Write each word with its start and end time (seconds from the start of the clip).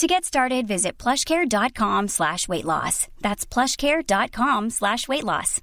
To 0.00 0.06
get 0.06 0.24
started, 0.24 0.66
visit 0.66 0.96
plushcare.com 0.96 2.08
slash 2.08 2.48
weight 2.48 2.64
loss. 2.64 3.06
That's 3.20 3.44
plushcare.com 3.44 4.70
slash 4.70 5.08
weight 5.08 5.24
loss. 5.24 5.60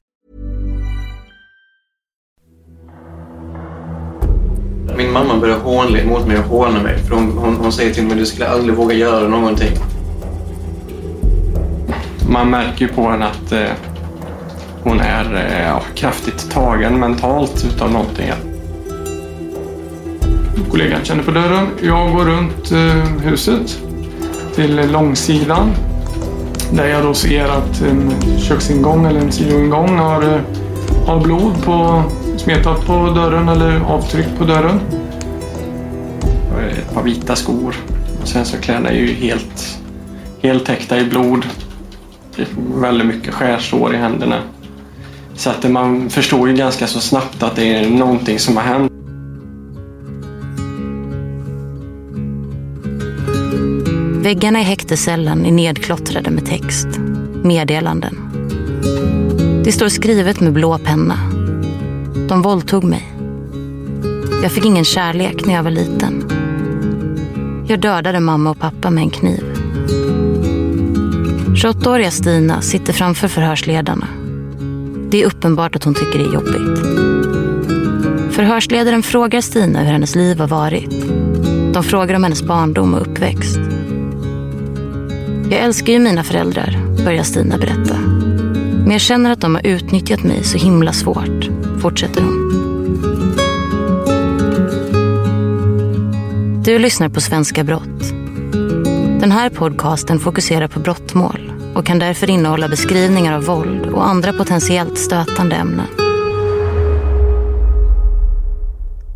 Min 4.98 5.12
mamma 5.12 5.38
börjar 5.38 5.60
hånla 5.60 6.04
mot 6.04 6.28
mig 6.28 6.40
och 6.40 6.44
håna 6.44 6.84
mig. 6.84 6.98
För 6.98 7.16
hon, 7.16 7.38
hon, 7.38 7.56
hon 7.56 7.72
säger 7.72 7.94
till 7.94 8.04
mig 8.04 8.12
att 8.12 8.18
du 8.18 8.26
skulle 8.26 8.48
aldrig 8.48 8.76
våga 8.76 8.94
göra 8.94 9.28
någonting. 9.28 9.78
Man 12.30 12.50
märker 12.50 12.88
ju 12.88 12.94
på 12.94 13.10
henne 13.10 13.26
att 13.26 13.52
eh, 13.52 13.70
hon 14.84 15.00
är 15.00 15.36
eh, 15.36 15.82
kraftigt 15.96 16.52
tagen 16.52 17.00
mentalt 17.00 17.66
utav 17.66 17.92
någonting. 17.92 18.32
Kollegan 20.72 21.06
känner 21.06 21.24
på 21.24 21.32
dörren. 21.32 21.68
Jag 21.84 22.14
går 22.14 22.26
runt 22.26 22.72
eh, 22.72 23.22
huset 23.24 23.87
till 24.58 24.92
långsidan. 24.92 25.72
Där 26.72 26.88
jag 26.88 27.04
då 27.04 27.14
ser 27.14 27.46
att 27.46 27.82
en 27.82 28.14
köksingång 28.40 29.06
eller 29.06 29.20
en 29.20 29.32
sidoingång 29.32 29.98
har, 29.98 30.22
eh, 30.24 30.40
har 31.08 31.20
blod 31.20 31.64
på, 31.64 32.04
smetat 32.38 32.86
på 32.86 32.94
dörren 32.94 33.50
eller 33.50 33.80
avtryck 33.80 34.28
på 34.38 34.44
dörren. 34.44 34.80
Ett 36.72 36.94
par 36.94 37.04
vita 37.04 37.36
skor. 37.36 37.76
Och 38.22 38.28
sen 38.28 38.46
så 38.46 38.58
kläderna 38.58 38.90
är 38.90 38.96
ju 38.96 39.14
helt, 39.14 39.80
helt 40.42 40.66
täckta 40.66 41.00
i 41.00 41.06
blod. 41.06 41.46
Det 42.36 42.42
är 42.42 42.48
väldigt 42.82 43.08
mycket 43.08 43.34
skärsår 43.34 43.94
i 43.96 43.98
händerna. 43.98 44.40
Så 45.36 45.50
att 45.50 45.72
man 45.72 46.10
förstår 46.10 46.50
ju 46.50 46.56
ganska 46.56 46.88
så 46.88 47.00
snabbt 47.00 47.44
att 47.44 47.56
det 47.56 47.76
är 47.76 47.90
någonting 47.90 48.40
som 48.40 48.58
har 48.58 48.64
hänt. 48.64 48.97
Väggarna 54.28 54.60
i 54.60 54.64
häktescellen 54.64 55.46
är 55.46 55.52
nedklottrade 55.52 56.30
med 56.30 56.46
text. 56.46 56.88
Meddelanden. 57.44 58.16
Det 59.64 59.72
står 59.72 59.90
skrivet 59.90 60.40
med 60.40 60.54
blå 60.54 60.78
penna. 60.78 61.18
De 62.30 62.42
våldtog 62.42 62.84
mig. 62.84 63.14
Jag 64.44 64.52
fick 64.52 64.66
ingen 64.66 64.86
kärlek 64.86 65.46
när 65.46 65.54
jag 65.54 65.64
var 65.64 65.72
liten. 65.72 66.26
Jag 67.68 67.80
dödade 67.80 68.20
mamma 68.20 68.50
och 68.50 68.60
pappa 68.60 68.90
med 68.90 69.02
en 69.02 69.10
kniv. 69.10 69.44
28-åriga 71.56 72.12
Stina 72.12 72.62
sitter 72.62 72.94
framför 72.94 73.28
förhörsledarna. 73.28 74.08
Det 75.10 75.24
är 75.24 75.28
uppenbart 75.28 75.76
att 75.76 75.84
hon 75.84 75.94
tycker 75.94 76.20
det 76.20 76.26
är 76.26 76.34
jobbigt. 76.34 76.80
Förhörsledaren 78.36 79.04
frågar 79.04 79.42
Stina 79.42 79.80
hur 79.80 79.92
hennes 79.92 80.16
liv 80.16 80.40
har 80.40 80.48
varit. 80.48 80.92
De 81.74 81.84
frågar 81.84 82.16
om 82.16 82.24
hennes 82.24 82.44
barndom 82.44 82.94
och 82.94 83.02
uppväxt. 83.02 83.60
Jag 85.50 85.60
älskar 85.60 85.94
ju 85.94 86.00
mina 86.00 86.24
föräldrar, 86.24 87.04
börjar 87.06 87.24
Stina 87.24 87.58
berätta. 87.58 87.98
Men 88.84 88.92
jag 88.92 89.02
känner 89.02 89.32
att 89.32 89.42
de 89.42 89.56
har 89.56 89.68
utnyttjat 89.68 90.24
mig 90.24 90.44
så 90.44 90.58
himla 90.58 90.94
svårt, 90.94 91.50
fortsätter 91.82 92.22
hon. 92.22 92.48
Du 96.64 96.80
lyssnar 96.80 97.10
på 97.10 97.22
Svenska 97.22 97.64
Brott. 97.64 98.10
Den 99.20 99.32
här 99.32 99.50
podcasten 99.50 100.20
fokuserar 100.20 100.68
på 100.68 100.80
brottmål 100.80 101.54
och 101.76 101.86
kan 101.86 102.00
därför 102.00 102.30
innehålla 102.30 102.68
beskrivningar 102.68 103.34
av 103.34 103.44
våld 103.44 103.86
och 103.86 104.08
andra 104.08 104.34
potentiellt 104.34 104.98
stötande 104.98 105.56
ämnen. 105.56 105.88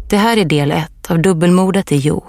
Det 0.10 0.18
här 0.18 0.38
är 0.38 0.46
del 0.46 0.72
ett 0.72 1.12
av 1.12 1.22
dubbelmordet 1.22 1.92
i 1.92 1.98
Jo. 1.98 2.24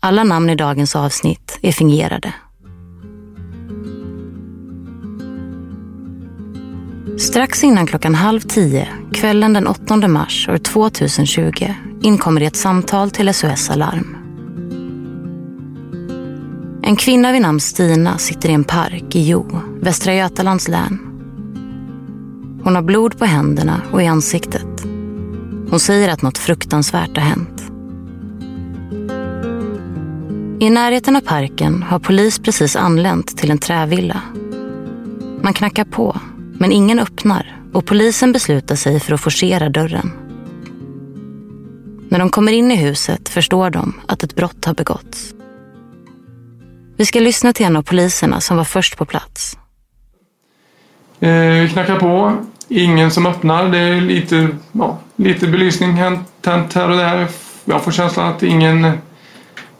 Alla 0.00 0.24
namn 0.24 0.50
i 0.50 0.54
dagens 0.54 0.96
avsnitt 0.96 1.58
är 1.62 1.72
fingerade. 1.72 2.32
Strax 7.30 7.64
innan 7.64 7.86
klockan 7.86 8.14
halv 8.14 8.40
tio, 8.40 8.88
kvällen 9.12 9.52
den 9.52 9.66
8 9.66 10.08
mars 10.08 10.48
år 10.48 10.58
2020, 10.58 11.74
inkommer 12.02 12.40
det 12.40 12.46
ett 12.46 12.56
samtal 12.56 13.10
till 13.10 13.34
SOS 13.34 13.70
Alarm. 13.70 14.16
En 16.82 16.96
kvinna 16.96 17.32
vid 17.32 17.42
namn 17.42 17.60
Stina 17.60 18.18
sitter 18.18 18.48
i 18.48 18.52
en 18.52 18.64
park 18.64 19.16
i 19.16 19.28
Jo, 19.28 19.60
Västra 19.80 20.14
Götalands 20.14 20.68
län. 20.68 20.98
Hon 22.64 22.74
har 22.74 22.82
blod 22.82 23.18
på 23.18 23.24
händerna 23.24 23.82
och 23.92 24.02
i 24.02 24.06
ansiktet. 24.06 24.84
Hon 25.70 25.80
säger 25.80 26.08
att 26.08 26.22
något 26.22 26.38
fruktansvärt 26.38 27.16
har 27.16 27.24
hänt. 27.24 27.62
I 30.60 30.70
närheten 30.70 31.16
av 31.16 31.20
parken 31.20 31.82
har 31.82 31.98
polis 31.98 32.38
precis 32.38 32.76
anlänt 32.76 33.36
till 33.38 33.50
en 33.50 33.58
trävilla. 33.58 34.22
Man 35.42 35.52
knackar 35.52 35.84
på, 35.84 36.20
men 36.60 36.72
ingen 36.72 36.98
öppnar 36.98 37.56
och 37.72 37.86
polisen 37.86 38.32
beslutar 38.32 38.76
sig 38.76 39.00
för 39.00 39.14
att 39.14 39.20
forcera 39.20 39.68
dörren. 39.68 40.12
När 42.08 42.18
de 42.18 42.30
kommer 42.30 42.52
in 42.52 42.70
i 42.70 42.76
huset 42.76 43.28
förstår 43.28 43.70
de 43.70 44.00
att 44.08 44.22
ett 44.22 44.36
brott 44.36 44.64
har 44.64 44.74
begåtts. 44.74 45.34
Vi 46.96 47.06
ska 47.06 47.20
lyssna 47.20 47.52
till 47.52 47.66
en 47.66 47.76
av 47.76 47.82
poliserna 47.82 48.40
som 48.40 48.56
var 48.56 48.64
först 48.64 48.96
på 48.96 49.04
plats. 49.04 49.58
Eh, 51.20 51.30
Vi 51.30 51.68
knackar 51.72 51.98
på. 51.98 52.36
Ingen 52.68 53.10
som 53.10 53.26
öppnar. 53.26 53.68
Det 53.68 53.78
är 53.78 54.00
lite, 54.00 54.48
ja, 54.72 54.98
lite 55.16 55.46
belysning 55.46 55.98
tänt 56.40 56.74
här 56.74 56.90
och 56.90 56.96
där. 56.96 57.28
Jag 57.64 57.84
får 57.84 57.92
känslan 57.92 58.32
att 58.32 58.42
ingen, 58.42 58.92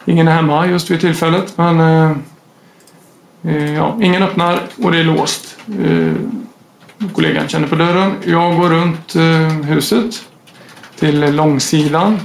ingen 0.05 0.29
är 0.29 0.33
hemma 0.33 0.67
just 0.67 0.91
vid 0.91 1.01
tillfället. 1.01 1.59
Men 1.59 1.81
Eh, 1.81 3.55
eh 3.55 3.75
ja, 3.75 3.99
ingen 4.03 4.23
öppnar 4.23 4.61
och 4.85 4.93
det 4.93 4.99
är 4.99 5.05
låst. 5.05 5.57
Eh, 5.85 6.15
kollegan 7.09 7.49
känner 7.49 7.69
på 7.69 7.75
dörren. 7.75 8.15
Jag 8.25 8.57
går 8.57 8.69
runt 8.69 9.17
eh, 9.17 9.67
huset 9.69 10.23
till 10.99 11.35
långsidan 11.35 12.19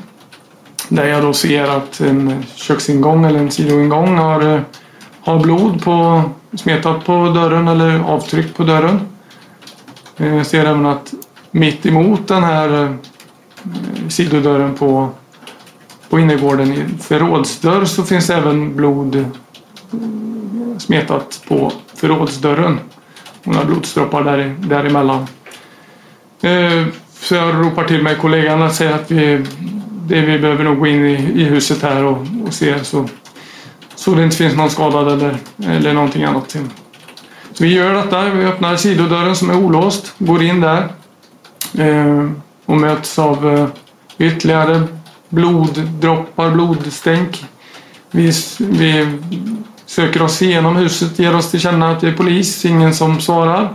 där 0.89 1.05
jag 1.05 1.23
då 1.23 1.33
ser 1.33 1.63
att 1.63 1.99
en 1.99 2.43
köksingång 2.55 3.25
eller 3.25 3.39
en 3.39 3.51
sidoingång 3.51 4.17
har, 4.17 4.55
eh, 4.55 4.61
har 5.21 5.39
blod 5.39 5.83
på, 5.83 6.23
smetat 6.53 7.05
på 7.05 7.29
dörren 7.29 7.67
eller 7.67 7.99
avtryck 7.99 8.57
på 8.57 8.63
dörren. 8.63 8.99
Eh, 10.17 10.35
jag 10.35 10.45
ser 10.45 10.65
även 10.65 10.85
att 10.85 11.13
mitt 11.51 11.85
emot 11.85 12.27
den 12.27 12.43
här 12.43 12.97
sidodörren 14.09 14.75
på, 14.75 15.09
på 16.09 16.19
innergården 16.19 16.73
i 16.73 16.85
förrådsdörr 17.01 17.85
så 17.85 18.03
finns 18.03 18.29
även 18.29 18.75
blod 18.75 19.25
smetat 20.77 21.41
på 21.47 21.71
förrådsdörren. 21.95 22.79
Och 23.45 23.53
några 23.53 23.65
blodsdroppar 23.65 24.23
där, 24.23 24.55
däremellan. 24.59 25.27
Eh, 26.41 26.85
Så 27.19 27.35
jag 27.35 27.55
ropar 27.65 27.83
till 27.83 28.03
mig 28.03 28.15
kollegan 28.15 28.61
och 28.61 28.71
säger 28.71 28.93
att 28.95 29.11
vi, 29.11 29.45
det, 30.07 30.21
vi 30.21 30.39
behöver 30.39 30.63
nog 30.63 30.79
gå 30.79 30.87
in 30.87 31.05
i, 31.05 31.41
i 31.41 31.43
huset 31.43 31.81
här 31.81 32.03
och, 32.03 32.17
och 32.47 32.53
se 32.53 32.83
så, 32.83 33.09
så 33.95 34.15
det 34.15 34.23
inte 34.23 34.37
finns 34.37 34.55
någon 34.55 34.69
skadad 34.69 35.07
eller, 35.11 35.37
eller 35.67 35.93
någonting 35.93 36.23
annat. 36.23 36.51
Så 37.53 37.63
vi 37.63 37.73
gör 37.73 37.93
detta. 37.93 38.29
Vi 38.29 38.45
öppnar 38.45 38.75
sidodörren 38.75 39.35
som 39.35 39.49
är 39.49 39.55
olåst, 39.57 40.13
går 40.17 40.43
in 40.43 40.61
där 40.61 40.87
eh, 41.77 42.29
och 42.65 42.77
möts 42.77 43.19
av 43.19 43.49
eh, 43.53 43.67
ytterligare 44.17 44.81
bloddroppar, 45.29 46.51
blodstänk. 46.51 47.45
Vi, 48.11 48.31
vi 48.59 49.07
söker 49.85 50.21
oss 50.21 50.41
igenom 50.41 50.75
huset, 50.75 51.19
ger 51.19 51.35
oss 51.35 51.51
till 51.51 51.59
känna 51.59 51.91
att 51.91 52.01
det 52.01 52.07
är 52.07 52.13
polis, 52.13 52.65
ingen 52.65 52.93
som 52.93 53.19
svarar. 53.19 53.73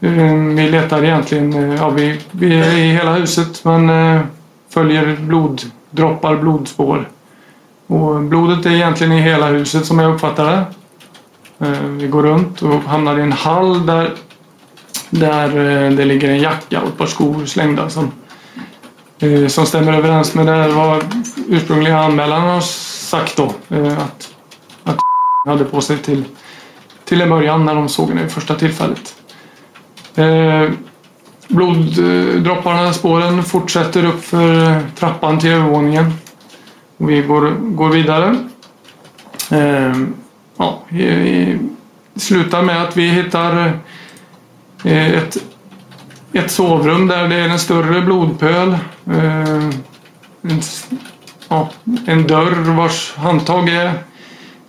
Eh, 0.00 0.34
vi 0.54 0.70
letar 0.70 1.04
egentligen, 1.04 1.52
eh, 1.52 1.74
ja 1.74 1.88
vi, 1.90 2.20
vi 2.30 2.60
är 2.60 2.78
i 2.78 2.92
hela 2.92 3.14
huset 3.14 3.64
men 3.64 3.90
eh, 3.90 4.20
följer 4.70 5.16
bloddroppar, 5.16 6.36
blodspår. 6.36 7.08
Och 7.86 8.20
blodet 8.20 8.66
är 8.66 8.70
egentligen 8.70 9.12
i 9.12 9.20
hela 9.20 9.46
huset 9.46 9.86
som 9.86 9.98
jag 9.98 10.14
uppfattar 10.14 10.44
det. 10.44 10.64
Vi 11.86 12.06
går 12.06 12.22
runt 12.22 12.62
och 12.62 12.82
hamnar 12.82 13.18
i 13.18 13.22
en 13.22 13.32
hall 13.32 13.86
där, 13.86 14.14
där 15.10 15.48
det 15.90 16.04
ligger 16.04 16.28
en 16.28 16.38
jacka 16.38 16.80
och 16.80 16.88
ett 16.88 16.98
par 16.98 17.06
skor 17.06 17.46
slängda 17.46 17.90
som, 17.90 18.12
som 19.48 19.66
stämmer 19.66 19.92
överens 19.92 20.34
med 20.34 20.46
det 20.46 20.68
vad 20.68 21.04
ursprungliga 21.48 21.98
anmälaren 21.98 22.42
har 22.42 22.60
sagt 22.60 23.36
då. 23.36 23.52
att 23.98 24.35
hade 25.46 25.64
på 25.64 25.80
sig 25.80 25.98
till, 25.98 26.24
till 27.04 27.20
en 27.20 27.30
början 27.30 27.64
när 27.64 27.74
de 27.74 27.88
såg 27.88 28.08
henne 28.08 28.22
vid 28.22 28.30
första 28.30 28.54
tillfället. 28.54 29.14
Eh, 30.14 30.70
bloddropparna, 31.48 32.92
spåren 32.92 33.44
fortsätter 33.44 34.04
upp 34.04 34.24
för 34.24 34.80
trappan 34.94 35.38
till 35.38 35.50
övervåningen. 35.50 36.12
Vi 36.96 37.22
går, 37.22 37.50
går 37.50 37.88
vidare. 37.88 38.36
Eh, 39.50 39.96
ja, 40.56 40.82
vi, 40.88 41.58
vi 42.14 42.20
slutar 42.20 42.62
med 42.62 42.82
att 42.82 42.96
vi 42.96 43.08
hittar 43.08 43.80
eh, 44.84 45.14
ett, 45.14 45.36
ett 46.32 46.50
sovrum 46.50 47.06
där 47.06 47.28
det 47.28 47.34
är 47.34 47.48
en 47.48 47.58
större 47.58 48.00
blodpöl. 48.00 48.78
Eh, 49.06 49.70
en, 50.42 50.60
ja, 51.48 51.70
en 52.06 52.26
dörr 52.26 52.76
vars 52.76 53.14
handtag 53.16 53.68
är 53.68 53.92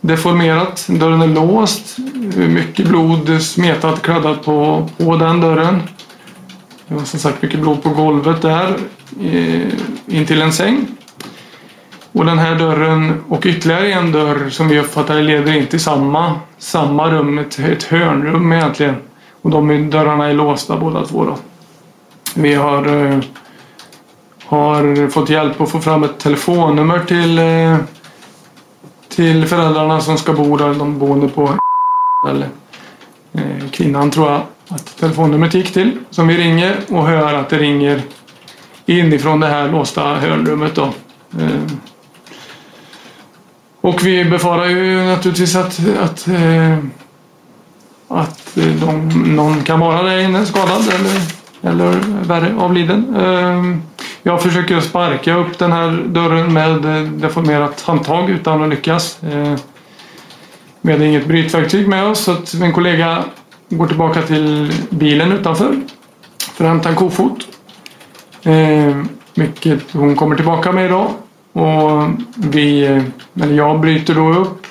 deformerat. 0.01 0.87
Dörren 0.89 1.21
är 1.21 1.27
låst. 1.27 1.97
Mycket 2.35 2.87
blod 2.87 3.41
smetat, 3.41 4.01
kladdat 4.01 4.45
på, 4.45 4.89
på 4.97 5.17
den 5.17 5.41
dörren. 5.41 5.81
Det 6.87 6.95
var 6.95 7.03
som 7.03 7.19
sagt 7.19 7.41
mycket 7.41 7.59
blod 7.59 7.83
på 7.83 7.89
golvet 7.89 8.41
där 8.41 8.75
eh, 9.21 9.67
intill 10.07 10.41
en 10.41 10.53
säng. 10.53 10.85
Och 12.11 12.25
den 12.25 12.39
här 12.39 12.55
dörren 12.55 13.23
och 13.29 13.45
ytterligare 13.45 13.91
en 13.91 14.11
dörr 14.11 14.49
som 14.49 14.67
vi 14.67 14.79
uppfattar 14.79 15.21
leder 15.21 15.53
in 15.53 15.67
till 15.67 15.79
samma, 15.79 16.39
samma 16.57 17.11
rum, 17.11 17.37
ett, 17.37 17.59
ett 17.59 17.83
hörnrum 17.83 18.53
egentligen. 18.53 18.95
Och 19.41 19.49
de 19.49 19.89
dörrarna 19.89 20.27
är 20.27 20.33
låsta 20.33 20.77
båda 20.77 21.05
två. 21.05 21.25
Då. 21.25 21.37
Vi 22.35 22.53
har, 22.53 23.05
eh, 23.05 23.19
har 24.45 25.09
fått 25.09 25.29
hjälp 25.29 25.61
att 25.61 25.71
få 25.71 25.79
fram 25.79 26.03
ett 26.03 26.19
telefonnummer 26.19 26.99
till, 26.99 27.39
eh, 27.39 27.77
till 29.17 29.45
föräldrarna 29.45 30.01
som 30.01 30.17
ska 30.17 30.33
bo 30.33 30.57
där, 30.57 30.73
de 30.73 30.99
boende 30.99 31.27
på 31.27 31.53
eller 32.29 32.49
eh, 33.33 33.69
kvinnan 33.71 34.11
tror 34.11 34.31
jag 34.31 34.41
att 34.67 34.97
telefonnumret 34.97 35.53
gick 35.53 35.73
till. 35.73 35.97
Som 36.09 36.27
vi 36.27 36.37
ringer 36.37 36.75
och 36.89 37.07
hör 37.07 37.33
att 37.33 37.49
det 37.49 37.57
ringer 37.57 38.01
inifrån 38.85 39.39
det 39.39 39.47
här 39.47 39.69
låsta 39.69 40.15
hörnrummet 40.15 40.75
då. 40.75 40.83
Eh, 41.39 41.73
och 43.81 44.05
vi 44.05 44.25
befarar 44.25 44.65
ju 44.65 45.05
naturligtvis 45.05 45.55
att, 45.55 45.79
att, 45.99 46.27
eh, 46.27 46.77
att 48.07 48.55
de, 48.55 49.09
någon 49.35 49.63
kan 49.63 49.79
vara 49.79 50.03
där 50.03 50.19
inne 50.19 50.45
skadad 50.45 50.83
eller, 50.93 51.21
eller 51.71 51.91
värre 52.23 52.55
avliden. 52.57 53.15
Eh, 53.15 53.77
jag 54.27 54.41
försöker 54.41 54.79
sparka 54.79 55.35
upp 55.35 55.57
den 55.57 55.71
här 55.71 56.03
dörren 56.07 56.53
med 56.53 56.85
eh, 56.85 57.03
deformerat 57.11 57.81
handtag 57.81 58.29
utan 58.29 58.63
att 58.63 58.69
lyckas. 58.69 59.23
Eh, 59.23 59.55
vi 60.81 60.91
hade 60.91 61.05
inget 61.05 61.27
brytverktyg 61.27 61.87
med 61.87 62.03
oss 62.03 62.19
så 62.19 62.31
att 62.31 62.53
min 62.53 62.73
kollega 62.73 63.23
går 63.69 63.87
tillbaka 63.87 64.21
till 64.21 64.73
bilen 64.89 65.31
utanför 65.31 65.81
för 66.37 66.63
att 66.63 66.69
hämta 66.69 66.89
en 66.89 66.95
kofot. 66.95 67.47
Eh, 68.43 68.97
Vilket 69.35 69.91
hon 69.91 70.15
kommer 70.15 70.35
tillbaka 70.35 70.71
med 70.71 70.85
idag. 70.85 71.11
Och 71.53 72.09
vi, 72.35 72.85
eller 73.41 73.55
jag 73.55 73.79
bryter 73.79 74.15
då 74.15 74.33
upp 74.33 74.65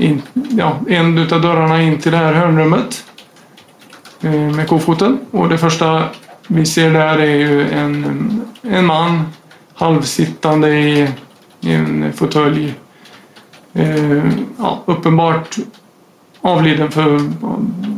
in, 0.00 0.22
ja, 0.50 0.76
en 0.88 1.18
utav 1.18 1.40
dörrarna 1.40 1.82
in 1.82 1.98
till 1.98 2.12
det 2.12 2.18
här 2.18 2.32
hörnrummet 2.32 3.04
med 4.56 4.68
kofoten. 4.68 5.18
Och 5.30 5.48
det 5.48 5.58
första 5.58 6.04
vi 6.54 6.66
ser 6.66 6.92
där 6.92 7.18
är 7.18 7.36
ju 7.36 7.70
en, 7.70 8.42
en 8.62 8.86
man 8.86 9.22
halvsittande 9.74 10.68
i, 10.68 11.08
i 11.60 11.72
en 11.72 12.12
fåtölj. 12.12 12.74
Eh, 13.72 14.24
ja, 14.58 14.82
uppenbart 14.86 15.56
avliden 16.40 16.90
för, 16.90 17.20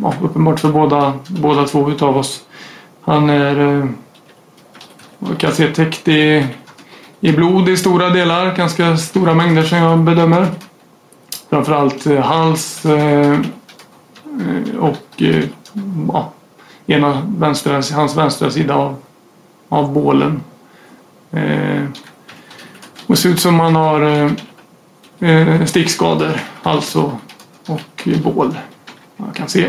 ja, 0.03 0.15
uppenbart 0.23 0.61
för 0.61 0.69
båda, 0.69 1.13
båda 1.29 1.65
två 1.65 1.91
utav 1.91 2.17
oss. 2.17 2.41
Han 3.01 3.31
är 3.31 3.79
eh, 3.79 3.87
kan 5.39 5.53
se 5.53 5.67
täckt 5.67 6.09
i, 6.09 6.47
i 7.21 7.33
blod 7.33 7.69
i 7.69 7.77
stora 7.77 8.11
delar, 8.11 8.57
ganska 8.57 8.97
stora 8.97 9.35
mängder 9.35 9.63
som 9.63 9.79
jag 9.79 9.99
bedömer. 9.99 10.47
Framförallt 11.51 12.07
eh, 12.07 12.21
hals 12.21 12.85
eh, 12.87 13.33
eh, 13.33 14.77
och 14.79 15.23
eh, 15.23 15.45
ja, 16.13 16.33
ena 16.87 17.23
vänstra, 17.39 17.83
hans 17.93 18.17
vänstra 18.17 18.51
sida 18.51 18.75
av, 18.75 18.97
av 19.69 19.93
bålen. 19.93 20.41
Eh, 21.31 21.85
och 23.07 23.19
ser 23.19 23.29
ut 23.29 23.41
som 23.41 23.61
han 23.61 23.77
har 23.77 24.03
eh, 24.03 25.31
eh, 25.31 25.65
stickskador, 25.65 26.41
hals 26.63 26.97
och, 26.97 27.13
och 27.67 28.09
bål. 28.23 28.55
Man 29.17 29.33
kan 29.33 29.49
se. 29.49 29.65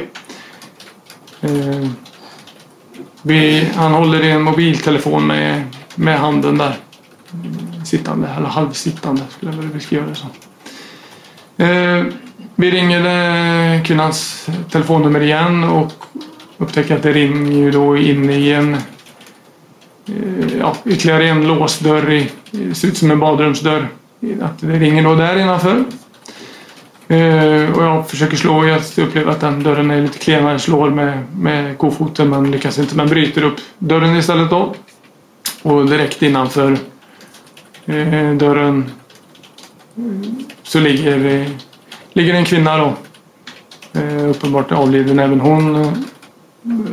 Eh, 1.41 1.89
vi, 3.21 3.69
han 3.75 3.93
håller 3.93 4.23
i 4.23 4.31
en 4.31 4.41
mobiltelefon 4.41 5.27
med, 5.27 5.63
med 5.95 6.19
handen 6.19 6.57
där. 6.57 6.77
Sittande, 7.85 8.27
eller 8.27 8.47
halvsittande 8.47 9.21
skulle 9.29 9.51
jag 9.51 9.57
vilja 9.57 9.73
beskriva 9.73 10.05
det 10.05 10.15
som. 10.15 10.29
Eh, 11.57 12.05
vi 12.55 12.71
ringer 12.71 13.05
eh, 13.75 13.83
kvinnans 13.83 14.47
telefonnummer 14.71 15.21
igen 15.21 15.63
och 15.63 15.93
upptäcker 16.57 16.95
att 16.95 17.03
det 17.03 17.13
ringer 17.13 17.57
ju 17.57 17.71
då 17.71 17.97
inne 17.97 18.33
i 18.33 18.53
en 18.53 18.73
eh, 18.73 20.57
ja, 20.59 20.75
ytterligare 20.85 21.27
en 21.27 21.47
låsdörr. 21.47 22.11
I, 22.11 22.31
det 22.51 22.75
ser 22.75 22.87
ut 22.87 22.97
som 22.97 23.11
en 23.11 23.19
badrumsdörr. 23.19 23.87
Att 24.41 24.59
det 24.59 24.79
ringer 24.79 25.03
då 25.03 25.15
där 25.15 25.39
innanför. 25.39 25.83
Eh, 27.07 27.71
och 27.71 27.83
jag 27.83 28.09
försöker 28.09 28.37
slå. 28.37 28.65
Jag 28.65 28.81
upplever 28.97 29.31
att 29.31 29.41
den 29.41 29.63
dörren 29.63 29.91
är 29.91 30.01
lite 30.01 30.19
klenare. 30.19 30.51
Jag 30.51 30.61
slår 30.61 30.89
med, 30.89 31.23
med 31.35 31.77
kofoten 31.77 32.29
men 32.29 32.51
lyckas 32.51 32.79
inte. 32.79 32.95
Men 32.95 33.07
bryter 33.07 33.43
upp 33.43 33.59
dörren 33.77 34.15
istället 34.17 34.49
då. 34.49 34.75
Och 35.61 35.85
direkt 35.85 36.21
innanför 36.21 36.77
eh, 37.85 38.31
dörren 38.31 38.91
så 40.63 40.79
ligger, 40.79 41.45
ligger 42.13 42.33
en 42.33 42.45
kvinna 42.45 42.77
då. 42.77 42.93
Uppenbart 44.29 44.71
avliden 44.71 45.19
även 45.19 45.39
hon. 45.39 45.93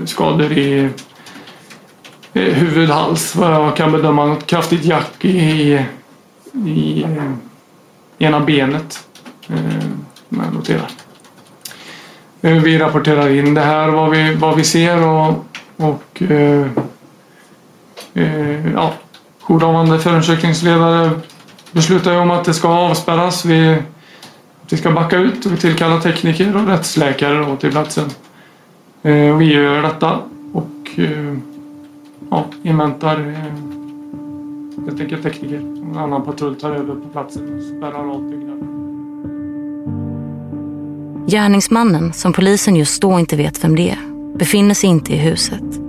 Skador 0.05 0.53
i 0.53 0.91
eh, 2.33 2.43
huvud, 2.43 2.91
hals. 2.91 3.37
Vad 3.37 3.53
jag 3.53 3.77
kan 3.77 3.93
bedöma. 3.93 4.27
Något 4.27 4.47
kraftigt 4.47 4.85
jack 4.85 5.25
i, 5.25 5.81
i 6.67 7.03
eh, 7.03 7.33
ena 8.19 8.41
benet. 8.41 9.07
Eh, 9.49 9.85
jag 10.29 10.55
noterar. 10.55 10.91
Vi 12.41 12.79
rapporterar 12.79 13.31
in 13.31 13.55
det 13.55 13.61
här, 13.61 13.89
vad 13.89 14.11
vi, 14.11 14.35
vad 14.35 14.57
vi 14.57 14.65
ser 14.65 15.07
och, 15.07 15.47
och 15.77 16.23
eh, 16.23 16.67
eh, 18.15 18.73
ja, 18.73 18.93
jourhavande 19.41 19.99
förundersökningsledare 19.99 21.11
beslutar 21.73 22.17
om 22.17 22.31
att 22.31 22.45
det 22.45 22.55
ska 22.55 22.69
avspärras. 22.69 23.45
Vi, 23.45 23.83
vi 24.71 24.77
ska 24.77 24.91
backa 24.91 25.17
ut 25.17 25.47
och 25.47 25.61
tillkalla 25.61 26.01
tekniker 26.01 26.57
och 26.57 26.67
rättsläkare 26.67 27.39
då 27.39 27.57
till 27.57 27.71
platsen. 27.71 28.11
Eh, 29.05 29.37
vi 29.37 29.53
gör 29.53 29.83
detta 29.83 30.19
och 30.53 30.99
eh, 30.99 31.37
ja, 32.31 32.45
inväntar 32.63 33.21
eh, 33.21 34.85
helt 34.85 35.01
enkelt 35.01 35.23
tekniker. 35.23 35.57
En 35.57 35.99
annan 35.99 36.25
patrull 36.25 36.57
tar 36.57 36.71
över 36.71 36.95
på 36.95 37.09
platsen 37.13 37.57
och 37.57 37.63
spärrar 37.63 38.15
av 38.15 38.31
byggnaden. 38.31 38.69
Gärningsmannen, 41.27 42.13
som 42.13 42.33
polisen 42.33 42.77
just 42.77 43.03
då 43.03 43.19
inte 43.19 43.37
vet 43.37 43.65
vem 43.65 43.77
det 43.77 43.91
är, 43.91 43.99
befinner 44.39 44.75
sig 44.75 44.91
inte 44.91 45.13
i 45.13 45.17
huset. 45.17 45.81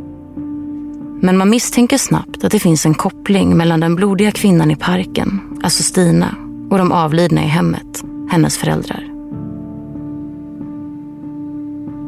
Men 1.22 1.38
man 1.38 1.50
misstänker 1.50 1.98
snabbt 1.98 2.44
att 2.44 2.52
det 2.52 2.60
finns 2.60 2.86
en 2.86 2.94
koppling 2.94 3.58
mellan 3.58 3.80
den 3.80 3.96
blodiga 3.96 4.32
kvinnan 4.32 4.72
i 4.72 4.76
parken, 4.76 5.42
alltså 5.64 5.84
Stina, 5.84 6.36
och 6.70 6.78
de 6.78 6.92
avlidna 6.92 7.44
i 7.44 7.48
hemmet, 7.48 8.04
hennes 8.30 8.58
föräldrar. 8.58 9.13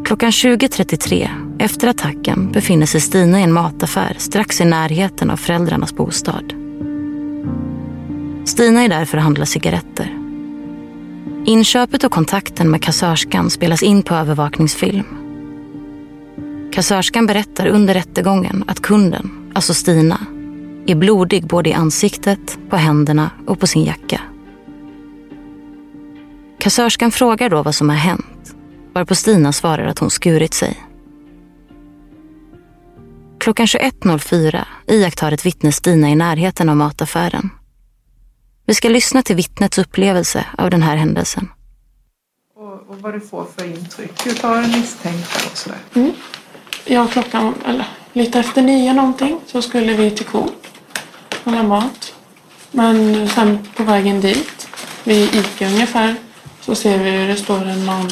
Klockan 0.05 0.31
20.33, 0.31 1.29
efter 1.59 1.87
attacken, 1.87 2.51
befinner 2.51 2.85
sig 2.85 3.01
Stina 3.01 3.39
i 3.39 3.43
en 3.43 3.53
mataffär 3.53 4.15
strax 4.17 4.61
i 4.61 4.65
närheten 4.65 5.29
av 5.29 5.37
föräldrarnas 5.37 5.95
bostad. 5.95 6.53
Stina 8.45 8.83
är 8.83 8.89
där 8.89 9.05
för 9.05 9.17
att 9.17 9.23
handla 9.23 9.45
cigaretter. 9.45 10.17
Inköpet 11.45 12.03
och 12.03 12.11
kontakten 12.11 12.71
med 12.71 12.83
kassörskan 12.83 13.49
spelas 13.49 13.83
in 13.83 14.03
på 14.03 14.15
övervakningsfilm. 14.15 15.05
Kassörskan 16.73 17.25
berättar 17.25 17.67
under 17.67 17.93
rättegången 17.93 18.63
att 18.67 18.81
kunden, 18.81 19.51
alltså 19.55 19.73
Stina, 19.73 20.25
är 20.87 20.95
blodig 20.95 21.47
både 21.47 21.69
i 21.69 21.73
ansiktet, 21.73 22.57
på 22.69 22.75
händerna 22.75 23.29
och 23.47 23.59
på 23.59 23.67
sin 23.67 23.83
jacka. 23.83 24.21
Kassörskan 26.59 27.11
frågar 27.11 27.49
då 27.49 27.63
vad 27.63 27.75
som 27.75 27.89
har 27.89 27.95
hänt, 27.95 28.34
varpå 28.95 29.15
Stina 29.15 29.53
svarar 29.53 29.85
att 29.85 29.99
hon 29.99 30.09
skurit 30.09 30.53
sig. 30.53 30.83
Klockan 33.39 33.65
21.04 33.65 34.65
iakttar 34.87 35.31
ett 35.31 35.45
vittne 35.45 35.71
Stina 35.71 36.09
i 36.09 36.15
närheten 36.15 36.69
av 36.69 36.75
mataffären. 36.75 37.49
Vi 38.65 38.73
ska 38.73 38.89
lyssna 38.89 39.21
till 39.21 39.35
vittnets 39.35 39.77
upplevelse 39.77 40.45
av 40.57 40.69
den 40.69 40.81
här 40.81 40.95
händelsen. 40.95 41.51
Och, 42.55 42.89
och 42.89 43.01
vad 43.01 43.13
du 43.13 43.19
får 43.19 43.45
för 43.57 43.65
intryck 43.65 44.27
utav 44.27 44.55
den 44.55 44.71
misstänkta 44.71 45.49
och 45.51 45.57
sådär. 45.57 45.79
Mm. 45.93 46.11
Ja, 46.85 47.07
klockan, 47.07 47.53
eller 47.65 47.87
lite 48.13 48.39
efter 48.39 48.61
nio 48.61 48.93
någonting, 48.93 49.39
så 49.45 49.61
skulle 49.61 49.93
vi 49.93 50.11
till 50.11 50.25
Coop 50.25 50.67
och 51.43 51.51
handla 51.51 51.63
mat. 51.63 52.13
Men 52.71 53.27
sen 53.27 53.67
på 53.77 53.83
vägen 53.83 54.21
dit, 54.21 54.67
vid 55.03 55.35
Ica 55.35 55.67
ungefär, 55.67 56.15
så 56.61 56.75
ser 56.75 57.03
vi 57.03 57.09
hur 57.09 57.27
det 57.27 57.35
står 57.35 57.65
en 57.65 57.85
man. 57.85 58.11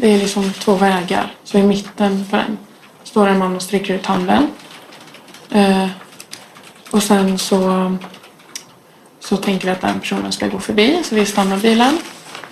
Det 0.00 0.08
är 0.14 0.18
liksom 0.18 0.52
två 0.52 0.74
vägar, 0.74 1.34
så 1.44 1.58
i 1.58 1.62
mitten 1.62 2.24
på 2.30 2.36
den 2.36 2.58
står 3.04 3.26
en 3.26 3.38
man 3.38 3.56
och 3.56 3.62
sträcker 3.62 3.94
ut 3.94 4.06
handen. 4.06 4.50
Eh, 5.50 5.86
och 6.90 7.02
sen 7.02 7.38
så, 7.38 7.96
så 9.20 9.36
tänker 9.36 9.66
vi 9.66 9.72
att 9.72 9.80
den 9.80 10.00
personen 10.00 10.32
ska 10.32 10.48
gå 10.48 10.58
förbi, 10.60 11.02
så 11.04 11.14
vi 11.14 11.26
stannar 11.26 11.56
bilen. 11.56 11.98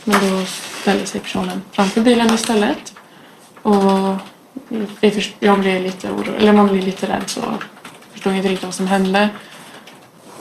Men 0.04 0.20
då 0.30 0.44
ställer 0.80 1.04
sig 1.04 1.20
personen 1.20 1.62
framför 1.72 2.00
bilen 2.00 2.34
istället. 2.34 2.92
Och 3.62 4.16
vi 5.00 5.10
först- 5.10 5.36
jag 5.40 5.60
blir 5.60 5.80
lite 5.80 6.10
orolig, 6.10 6.34
eller 6.38 6.52
man 6.52 6.68
blir 6.68 6.82
lite 6.82 7.06
rädd 7.08 7.22
så 7.26 7.40
förstod 8.12 8.34
inte 8.34 8.48
riktigt 8.48 8.64
vad 8.64 8.74
som 8.74 8.86
hände. 8.86 9.28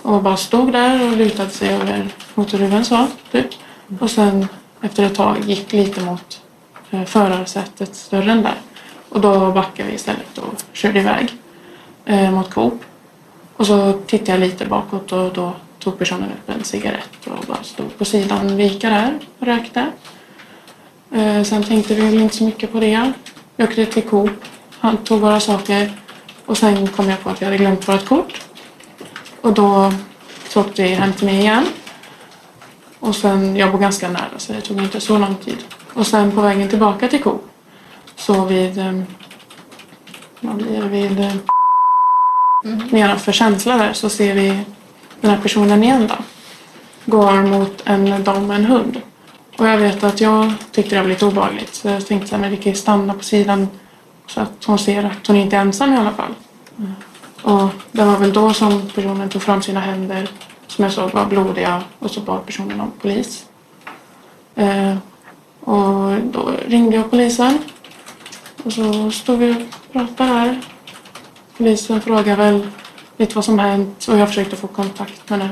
Och 0.01 0.23
bara 0.23 0.37
stod 0.37 0.71
där 0.71 1.05
och 1.11 1.17
lutade 1.17 1.49
sig 1.49 1.69
över 1.69 2.07
motorhuven 2.35 2.85
så, 2.85 3.07
typ. 3.31 3.47
Och 3.99 4.11
sen 4.11 4.47
efter 4.81 5.03
ett 5.05 5.15
tag 5.15 5.37
gick 5.45 5.73
lite 5.73 6.01
mot 6.01 6.41
Eh, 6.91 7.05
förarsätet, 7.05 8.07
dörren 8.09 8.43
där. 8.43 8.55
Och 9.09 9.21
då 9.21 9.51
backade 9.51 9.89
vi 9.89 9.95
istället 9.95 10.37
och 10.37 10.53
körde 10.73 10.99
iväg 10.99 11.33
eh, 12.05 12.31
mot 12.31 12.53
Coop. 12.53 12.83
Och 13.55 13.67
så 13.67 13.93
tittade 13.93 14.31
jag 14.31 14.39
lite 14.39 14.65
bakåt 14.65 15.11
och 15.11 15.33
då 15.33 15.53
tog 15.79 15.99
personen 15.99 16.29
upp 16.31 16.49
en 16.49 16.63
cigarett 16.63 17.27
och 17.27 17.45
bara 17.47 17.63
stod 17.63 17.97
på 17.97 18.05
sidan 18.05 18.57
vika 18.57 18.89
där 18.89 19.19
och 19.39 19.47
rökte. 19.47 19.85
Eh, 21.11 21.43
sen 21.43 21.63
tänkte 21.63 21.95
vi 21.95 22.01
väl 22.01 22.21
inte 22.21 22.35
så 22.35 22.43
mycket 22.43 22.71
på 22.71 22.79
det. 22.79 23.11
Vi 23.55 23.63
åkte 23.63 23.85
till 23.85 24.03
Coop, 24.03 24.31
han 24.79 24.97
tog 24.97 25.19
våra 25.19 25.39
saker 25.39 25.91
och 26.45 26.57
sen 26.57 26.87
kom 26.87 27.09
jag 27.09 27.23
på 27.23 27.29
att 27.29 27.41
vi 27.41 27.45
hade 27.45 27.57
glömt 27.57 27.87
vårt 27.87 28.05
kort. 28.05 28.41
Och 29.41 29.53
då 29.53 29.93
så 30.49 30.61
åkte 30.61 30.83
vi 30.83 30.89
hem 30.89 31.13
till 31.13 31.25
mig 31.25 31.39
igen. 31.39 31.65
Och 32.99 33.15
sen, 33.15 33.55
jag 33.55 33.71
bor 33.71 33.79
ganska 33.79 34.09
nära 34.09 34.37
så 34.37 34.53
det 34.53 34.61
tog 34.61 34.81
inte 34.81 34.99
så 35.01 35.17
lång 35.17 35.35
tid. 35.35 35.57
Och 35.97 36.07
sen 36.07 36.31
på 36.31 36.41
vägen 36.41 36.69
tillbaka 36.69 37.07
till 37.07 37.23
Coop 37.23 37.49
så 38.15 38.45
vid, 38.45 38.77
eh, 38.77 39.01
vad 40.39 40.55
blir 40.55 40.81
det, 40.81 40.87
vid 40.87 41.19
eh, 41.19 41.33
nedanför 42.91 43.31
känsla 43.31 43.77
där 43.77 43.93
så 43.93 44.09
ser 44.09 44.35
vi 44.35 44.59
den 45.21 45.31
här 45.31 45.41
personen 45.41 45.83
igen 45.83 46.07
då. 46.07 46.15
Går 47.05 47.41
mot 47.41 47.81
en 47.85 48.23
dam 48.23 48.47
med 48.47 48.57
en 48.57 48.65
hund. 48.65 49.01
Och 49.57 49.67
jag 49.67 49.77
vet 49.77 50.03
att 50.03 50.21
jag 50.21 50.53
tyckte 50.71 50.95
det 50.95 51.01
var 51.01 51.09
lite 51.09 51.25
obehagligt. 51.25 51.75
Så 51.75 51.87
jag 51.87 52.07
tänkte 52.07 52.35
att 52.35 52.51
vi 52.51 52.57
kan 52.57 52.75
stanna 52.75 53.13
på 53.13 53.23
sidan 53.23 53.67
så 54.27 54.41
att 54.41 54.63
hon 54.65 54.79
ser 54.79 55.03
att 55.03 55.27
hon 55.27 55.35
inte 55.35 55.57
är 55.57 55.61
ensam 55.61 55.93
i 55.93 55.97
alla 55.97 56.11
fall. 56.11 56.33
Och 57.41 57.69
det 57.91 58.03
var 58.03 58.17
väl 58.17 58.33
då 58.33 58.53
som 58.53 58.89
personen 58.95 59.29
tog 59.29 59.41
fram 59.41 59.61
sina 59.61 59.79
händer 59.79 60.29
som 60.67 60.83
jag 60.83 60.93
såg 60.93 61.11
var 61.11 61.25
blodiga 61.25 61.83
och 61.99 62.11
så 62.11 62.21
bad 62.21 62.45
personen 62.45 62.81
om 62.81 62.91
polis. 63.01 63.45
Eh, 64.55 64.95
och 65.67 66.21
då 66.21 66.51
ringde 66.67 66.95
jag 66.95 67.11
polisen. 67.11 67.57
Och 68.63 68.73
så 68.73 69.11
stod 69.11 69.39
vi 69.39 69.51
och 69.51 69.91
pratade 69.91 70.29
här. 70.29 70.61
Polisen 71.57 72.01
frågade 72.01 72.35
väl 72.35 72.67
lite 73.17 73.35
vad 73.35 73.45
som 73.45 73.59
hänt 73.59 74.07
och 74.07 74.17
jag 74.17 74.27
försökte 74.27 74.55
få 74.55 74.67
kontakt 74.67 75.29
med 75.29 75.39
den 75.39 75.49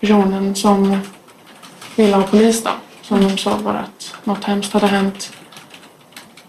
personen 0.00 0.54
som 0.54 0.98
ville 1.96 2.16
ha 2.16 2.22
polis 2.22 2.64
då. 2.64 2.70
Som 3.02 3.28
de 3.28 3.38
sa 3.38 3.58
bara 3.58 3.78
att 3.78 4.14
något 4.24 4.44
hemskt 4.44 4.72
hade 4.72 4.86
hänt. 4.86 5.32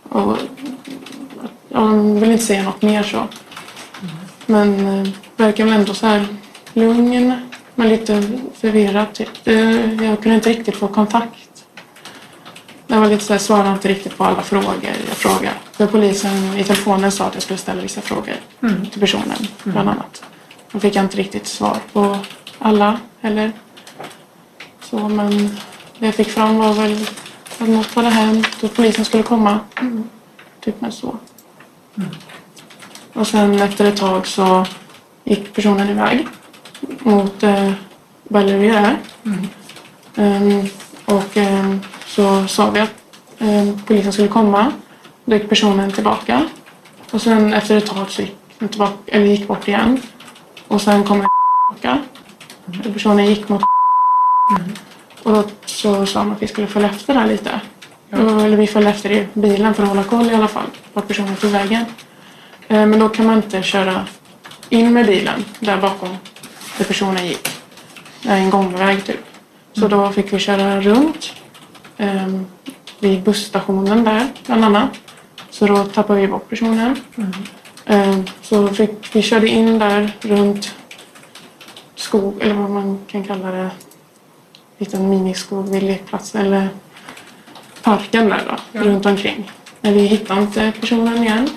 Och 0.10 0.38
ja, 1.70 1.80
de 1.80 2.20
ville 2.20 2.32
inte 2.32 2.46
säga 2.46 2.64
något 2.64 2.82
mer 2.82 3.04
så. 3.04 3.28
Men 4.46 4.88
eh, 4.88 5.12
verkar 5.36 5.66
väl 5.66 5.74
ändå 5.74 5.94
så 5.94 6.08
här 6.08 6.28
lugn 6.74 7.34
men 7.76 7.90
lite 7.90 8.24
förvirrad 8.54 9.14
typ. 9.14 9.48
Eh, 9.48 10.04
jag 10.04 10.22
kunde 10.22 10.36
inte 10.36 10.50
riktigt 10.50 10.76
få 10.76 10.88
kontakt. 10.88 11.55
Jag 12.88 13.00
var 13.00 13.08
lite 13.10 13.24
så 13.24 13.34
här, 13.34 13.40
svarade 13.40 13.70
inte 13.72 13.88
riktigt 13.88 14.18
på 14.18 14.24
alla 14.26 14.42
frågor 14.42 14.76
jag 14.84 15.18
frågade. 15.18 15.56
För 15.72 15.88
polisen 15.88 16.58
i 16.58 16.64
telefonen 16.64 17.12
sa 17.12 17.26
att 17.26 17.34
jag 17.34 17.44
skulle 17.44 17.58
ställa 17.58 17.82
vissa 17.82 18.02
frågor 18.02 18.34
Mm. 18.62 18.86
till 18.86 19.00
personen 19.00 19.48
bland 19.64 19.90
annat. 19.90 20.24
Då 20.72 20.80
fick 20.80 20.96
jag 20.96 21.06
inte 21.06 21.18
riktigt 21.18 21.48
svar 21.48 21.78
på 21.94 22.18
alla 22.60 23.00
heller. 23.22 23.52
Så 24.84 25.10
men 25.10 25.58
det 26.00 26.06
jag 26.06 26.16
fick 26.16 26.30
fram 26.30 26.58
var 26.58 26.74
väl 26.74 27.08
att 27.60 27.68
något 27.70 27.94
hade 27.96 28.10
hänt 28.10 28.64
och 28.64 28.76
polisen 28.76 29.06
skulle 29.06 29.24
komma. 29.24 29.60
Typ 30.60 30.82
med 30.82 30.94
så. 30.94 31.18
Och 33.14 33.28
sen 33.28 33.62
efter 33.62 33.86
ett 33.86 33.98
tag 33.98 34.28
så 34.28 34.66
gick 35.24 35.54
personen 35.54 35.90
iväg 35.90 36.28
mot 37.00 37.44
eh, 37.44 37.72
Bellevue 38.24 38.72
där. 38.72 38.98
Ehm, 40.16 40.68
och 41.06 41.38
ehm, 41.38 41.80
så 42.16 42.48
sa 42.48 42.70
vi 42.70 42.80
att 42.80 42.94
ehm, 43.40 43.82
polisen 43.88 44.14
skulle 44.14 44.28
komma. 44.28 44.72
Då 45.26 45.36
gick 45.36 45.50
personen 45.50 45.92
tillbaka. 45.92 46.46
Och 47.12 47.22
sen 47.22 47.54
efter 47.54 47.78
ett 47.78 47.86
tag 47.86 48.10
så 48.10 48.22
gick 48.22 48.36
den 48.60 48.70
tillbaka, 48.70 48.94
eller 49.08 49.26
gick 49.26 49.48
bort 49.48 49.68
igen. 49.68 50.02
Och 50.68 50.82
sen 50.82 51.04
kom 51.04 51.18
den 51.20 51.30
tillbaka. 51.80 52.02
Och 52.88 52.94
Personen 52.94 53.26
gick 53.26 53.50
mot 53.50 53.62
Och 55.24 55.32
då 55.32 55.44
så 55.66 56.06
sa 56.06 56.20
de 56.20 56.32
att 56.32 56.42
vi 56.42 56.48
skulle 56.48 56.68
följa 56.68 56.90
efter 56.90 57.14
där 57.14 57.28
lite. 57.28 57.62
Eller 58.12 58.58
vi 58.58 58.68
följde 58.68 58.92
efter 58.92 59.12
i 59.12 59.28
bilen 59.34 59.74
för 59.74 59.84
att 59.84 59.90
hålla 59.90 60.04
koll 60.04 60.32
i 60.32 60.34
alla 60.36 60.48
fall. 60.48 60.68
Vart 60.94 61.08
personen 61.08 61.36
tog 61.36 61.52
vägen. 61.52 61.86
Eh, 62.68 62.86
Men 62.86 63.00
då 63.00 63.10
kan 63.10 63.26
man 63.26 63.36
inte 63.36 63.64
köra 63.64 64.06
in 64.70 64.94
med 64.94 65.06
bilen 65.06 65.46
där 65.60 65.78
bakom 65.78 66.18
där 66.78 66.86
personen 66.86 67.28
gick. 67.28 67.50
Det 68.22 68.30
är 68.30 68.38
en 68.38 68.50
gångväg 68.50 69.06
typ. 69.06 69.26
Så 69.74 69.88
då 69.88 70.12
fick 70.12 70.34
vi 70.34 70.40
köra 70.40 70.82
runt 70.82 71.34
eh, 71.98 72.28
vid 73.00 73.24
busstationen 73.24 74.04
där 74.04 74.28
bland 74.46 74.66
annat. 74.66 74.90
Så 75.50 75.66
då 75.66 75.84
tappade 75.84 76.22
vi 76.22 76.28
bort 76.28 76.50
personen. 76.50 76.96
Eh, 77.86 78.20
så 78.42 78.68
fick, 78.68 79.16
vi 79.16 79.22
körde 79.22 79.48
in 79.48 79.80
där 79.80 80.18
runt 80.22 80.76
skog, 81.96 82.42
eller 82.42 82.56
vad 82.56 82.70
man 82.70 83.00
kan 83.08 83.24
kalla 83.24 83.52
det. 83.52 83.70
Liten 84.78 85.10
miniskog 85.10 85.70
vid 85.70 85.84
lekplatsen. 85.84 86.46
Eller 86.46 86.70
parken 87.84 88.30
där 88.30 88.58
då, 88.72 88.80
runt 88.80 89.06
omkring. 89.06 89.52
Men 89.82 89.94
vi 89.94 90.02
hittade 90.02 90.42
inte 90.42 90.74
personen 90.80 91.24
igen. 91.24 91.50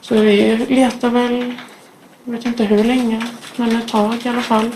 Så 0.00 0.14
vi 0.14 0.56
letar 0.56 1.10
väl, 1.10 1.54
jag 2.24 2.32
vet 2.32 2.46
inte 2.46 2.64
hur 2.64 2.84
länge, 2.84 3.26
men 3.56 3.76
ett 3.76 3.88
tag 3.88 4.16
i 4.24 4.28
alla 4.28 4.42
fall. 4.42 4.70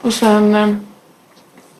Och 0.00 0.14
sen 0.14 0.54
eh, 0.54 0.76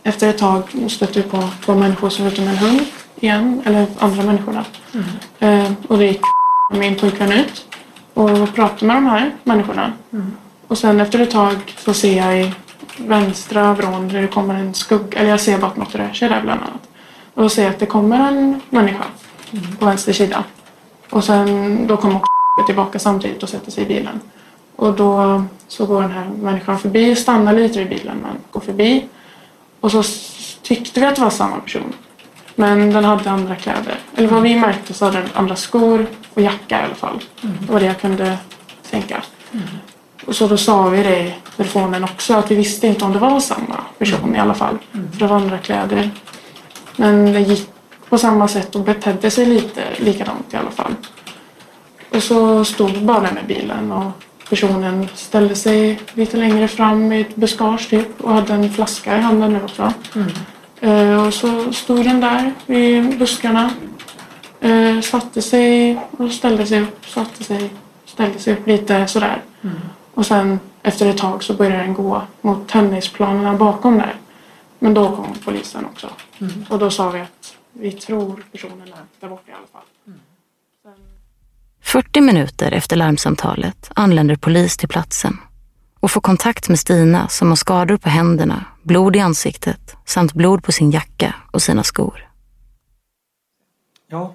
efter 0.05 0.29
ett 0.29 0.39
tag 0.39 0.63
stötte 0.89 1.23
vi 1.23 1.29
på 1.29 1.49
två 1.65 1.75
människor 1.75 2.09
som 2.11 2.25
var 2.25 2.33
ute 2.33 2.41
med 2.41 2.51
en 2.51 2.59
hund 2.59 2.81
igen, 3.21 3.63
eller 3.65 3.87
andra 3.99 4.23
människor 4.23 4.53
då. 4.53 4.63
Eh, 5.47 5.73
och 5.89 5.99
då 5.99 6.05
gick 6.05 6.21
min 6.71 6.97
pojkvän 6.97 7.33
ut 7.33 7.65
och 8.15 8.55
pratade 8.55 8.87
med 8.87 8.97
de 8.97 9.07
här 9.07 9.35
människorna. 9.45 9.93
Och 10.69 10.79
sen 10.79 11.01
efter 11.01 11.21
ett 11.21 11.31
tag 11.31 11.75
så 11.79 11.95
ser 11.95 12.17
jag 12.17 12.41
i 12.41 12.55
vänstra 12.97 13.75
vrån 13.75 14.11
hur 14.11 14.23
det 14.23 14.29
kommer 14.29 14.55
en 14.55 14.75
skugga, 14.75 15.19
eller 15.19 15.31
jag 15.31 15.41
ser 15.41 15.59
bara 15.59 15.67
att 15.67 15.77
något 15.77 15.95
rör 15.95 16.13
sig 16.13 16.29
där 16.29 16.43
bland 16.43 16.61
annat. 16.61 16.89
Och 17.35 17.43
då 17.43 17.49
ser 17.49 17.63
jag 17.63 17.71
att 17.71 17.79
det 17.79 17.87
kommer 17.87 18.29
en 18.29 18.61
människa 18.71 19.05
på 19.79 19.87
vänster 19.87 20.13
sida. 20.13 20.45
Och 21.11 21.25
sen 21.25 21.87
då 21.87 21.97
kommer 21.97 22.17
också 22.17 22.67
tillbaka 22.67 22.99
samtidigt 22.99 23.43
och 23.43 23.49
sätter 23.49 23.71
sig 23.71 23.85
i 23.85 23.87
bilen. 23.87 24.21
Och 24.77 24.93
då 24.95 25.45
så 25.69 25.87
går 25.87 26.03
den 26.03 26.11
här 26.11 26.25
människan 26.25 26.79
förbi, 26.79 27.17
stannar 27.17 27.53
lite 27.53 27.79
vid 27.79 27.89
bilen 27.89 28.17
men 28.23 28.37
går 28.51 28.61
förbi. 28.61 29.09
Och 29.85 29.93
så 29.93 30.03
tyckte 30.63 31.01
vi 31.01 31.07
att 31.07 31.17
det 31.17 31.23
var 31.23 31.31
samma 31.31 31.57
person. 31.57 31.93
Men 32.55 32.93
den 32.93 33.05
hade 33.05 33.31
andra 33.31 33.57
kläder. 33.57 33.99
Eller 34.17 34.29
vad 34.29 34.43
vi 34.43 34.57
märkte 34.57 34.95
så 34.95 35.05
hade 35.05 35.19
den 35.19 35.31
andra 35.35 35.57
skor 35.57 36.07
och 36.35 36.43
jacka 36.43 36.81
i 36.81 36.85
alla 36.85 36.95
fall. 36.95 37.25
Det 37.41 37.73
var 37.73 37.81
det 37.81 37.87
jag 37.87 38.01
kunde 38.01 38.39
tänka. 38.91 39.23
Och 40.27 40.37
så 40.37 40.47
då 40.47 40.57
sa 40.57 40.89
vi 40.89 41.03
det 41.03 41.19
i 41.19 41.35
telefonen 41.57 42.05
också 42.05 42.35
att 42.35 42.51
vi 42.51 42.55
visste 42.55 42.87
inte 42.87 43.05
om 43.05 43.13
det 43.13 43.19
var 43.19 43.41
samma 43.41 43.85
person 43.99 44.37
i 44.37 44.39
alla 44.39 44.55
fall. 44.55 44.79
För 44.93 45.19
det 45.19 45.27
var 45.27 45.37
andra 45.37 45.59
kläder. 45.59 46.11
Men 46.97 47.33
det 47.33 47.41
gick 47.41 47.69
på 48.09 48.19
samma 48.19 48.49
sätt 48.49 48.75
och 48.75 48.81
betedde 48.81 49.31
sig 49.31 49.47
lite 49.47 49.83
likadant 49.99 50.55
i 50.55 50.57
alla 50.57 50.71
fall. 50.71 50.95
Och 52.15 52.23
så 52.23 52.65
stod 52.65 53.03
bara 53.03 53.21
den 53.21 53.39
i 53.39 53.47
bilen 53.47 53.93
och 53.93 54.13
personen 54.49 55.09
ställde 55.15 55.55
sig 55.55 56.01
lite 56.15 56.37
längre 56.37 56.69
fram 56.69 57.13
i 57.13 57.21
ett 57.21 57.37
buskage 57.37 57.91
typ 57.91 58.21
och 58.21 58.33
hade 58.33 58.55
en 58.55 58.71
flaska 58.71 59.17
i 59.17 59.21
handen 59.21 59.53
nu 59.53 59.63
också. 59.65 59.93
Eh, 60.81 61.27
och 61.27 61.35
så 61.35 61.73
stod 61.73 62.05
den 62.05 62.21
där 62.21 62.53
i 62.67 63.01
buskarna. 63.01 63.71
Eh, 64.61 65.01
satte 65.01 65.43
sig 65.43 66.01
och 66.11 66.33
ställde 66.33 66.67
sig 66.67 66.81
upp, 66.81 67.07
satte 67.07 67.45
sig, 67.45 67.71
ställde 68.05 68.39
sig 68.39 68.53
upp 68.53 68.67
lite 68.67 69.07
sådär. 69.07 69.43
Och 70.15 70.27
sen 70.27 70.61
efter 70.83 71.07
ett 71.11 71.19
tag 71.19 71.43
så 71.45 71.55
började 71.55 71.83
den 71.83 71.95
gå 71.95 72.23
mot 72.41 72.69
tennisplanerna 72.69 73.55
bakom 73.55 73.99
där. 73.99 74.15
Men 74.79 74.95
då 74.95 75.17
kom 75.17 75.35
polisen 75.45 75.85
också. 75.85 76.09
Och 76.69 76.79
då 76.79 76.91
sa 76.91 77.11
vi 77.11 77.21
att 77.21 77.57
vi 77.73 77.93
tror 77.93 78.45
personen 78.53 78.83
är 78.83 78.99
där 79.21 79.29
borta 79.29 79.51
i 79.51 79.55
alla 79.55 79.67
fall. 79.73 79.83
40 81.95 82.21
minuter 82.21 82.73
efter 82.73 82.97
larmsamtalet 82.97 83.91
anländer 83.95 84.37
polis 84.37 84.77
till 84.77 84.89
platsen 84.89 85.39
och 86.01 86.11
får 86.11 86.21
kontakt 86.21 86.69
med 86.69 86.79
Stina 86.79 87.29
som 87.29 87.49
har 87.49 87.57
skador 87.57 87.97
på 87.97 88.09
händerna, 88.09 88.65
blod 88.83 89.17
i 89.17 89.21
ansiktet 89.21 89.97
samt 90.05 90.33
blod 90.33 90.63
på 90.63 90.73
sin 90.73 90.91
jacka 90.91 91.35
och 91.51 91.63
sina 91.63 91.83
skor. 91.83 92.29
Ja. 94.11 94.35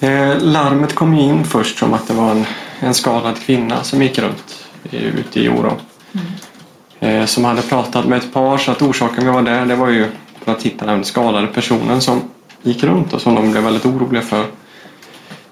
Eh, 0.00 0.38
larmet 0.40 0.94
kom 0.94 1.14
ju 1.14 1.22
in 1.22 1.44
först 1.44 1.78
som 1.78 1.94
att 1.94 2.08
det 2.08 2.14
var 2.14 2.30
en, 2.30 2.44
en 2.80 2.94
skadad 2.94 3.40
kvinna 3.40 3.82
som 3.82 4.02
gick 4.02 4.18
runt 4.18 4.66
i, 4.90 4.96
ute 4.96 5.40
i 5.40 5.48
Oro. 5.48 5.72
Eh, 7.00 7.24
som 7.24 7.44
hade 7.44 7.62
pratat 7.62 8.06
med 8.06 8.18
ett 8.18 8.32
par 8.32 8.58
så 8.58 8.70
att 8.70 8.82
orsaken 8.82 9.24
vi 9.24 9.30
var 9.30 9.42
där 9.42 9.66
det 9.66 9.76
var 9.76 9.88
ju 9.88 10.06
för 10.44 10.52
att 10.52 10.62
hitta 10.62 10.86
den 10.86 11.04
skadade 11.04 11.46
personen 11.46 12.00
som 12.00 12.20
gick 12.62 12.84
runt 12.84 13.12
och 13.12 13.20
som 13.20 13.34
de 13.34 13.50
blev 13.50 13.64
väldigt 13.64 13.86
oroliga 13.86 14.22
för. 14.22 14.46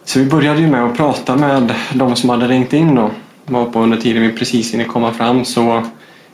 Så 0.06 0.18
vi 0.18 0.24
började 0.24 0.60
ju 0.60 0.66
med 0.66 0.84
att 0.84 0.96
prata 0.96 1.36
med 1.36 1.74
de 1.94 2.16
som 2.16 2.30
hade 2.30 2.48
ringt 2.48 2.72
in 2.72 2.94
då. 2.94 3.10
var 3.44 3.64
på 3.64 3.80
under 3.80 3.96
tiden 3.96 4.22
vi 4.22 4.32
precis 4.32 4.74
hinner 4.74 4.84
komma 4.84 5.12
fram 5.12 5.44
så, 5.44 5.86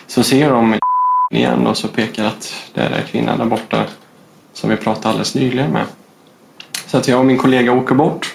så 0.06 0.22
ser 0.22 0.50
de 0.50 0.78
igen 1.30 1.66
och 1.66 1.76
så 1.76 1.88
pekar 1.88 2.24
att 2.24 2.54
det 2.74 2.80
är 2.80 3.02
kvinnan 3.02 3.38
där 3.38 3.44
borta 3.44 3.84
som 4.52 4.70
vi 4.70 4.76
pratade 4.76 5.08
alldeles 5.08 5.34
nyligen 5.34 5.70
med. 5.70 5.84
Så 6.86 6.96
att 6.96 7.08
jag 7.08 7.20
och 7.20 7.26
min 7.26 7.38
kollega 7.38 7.72
åker 7.72 7.94
bort. 7.94 8.34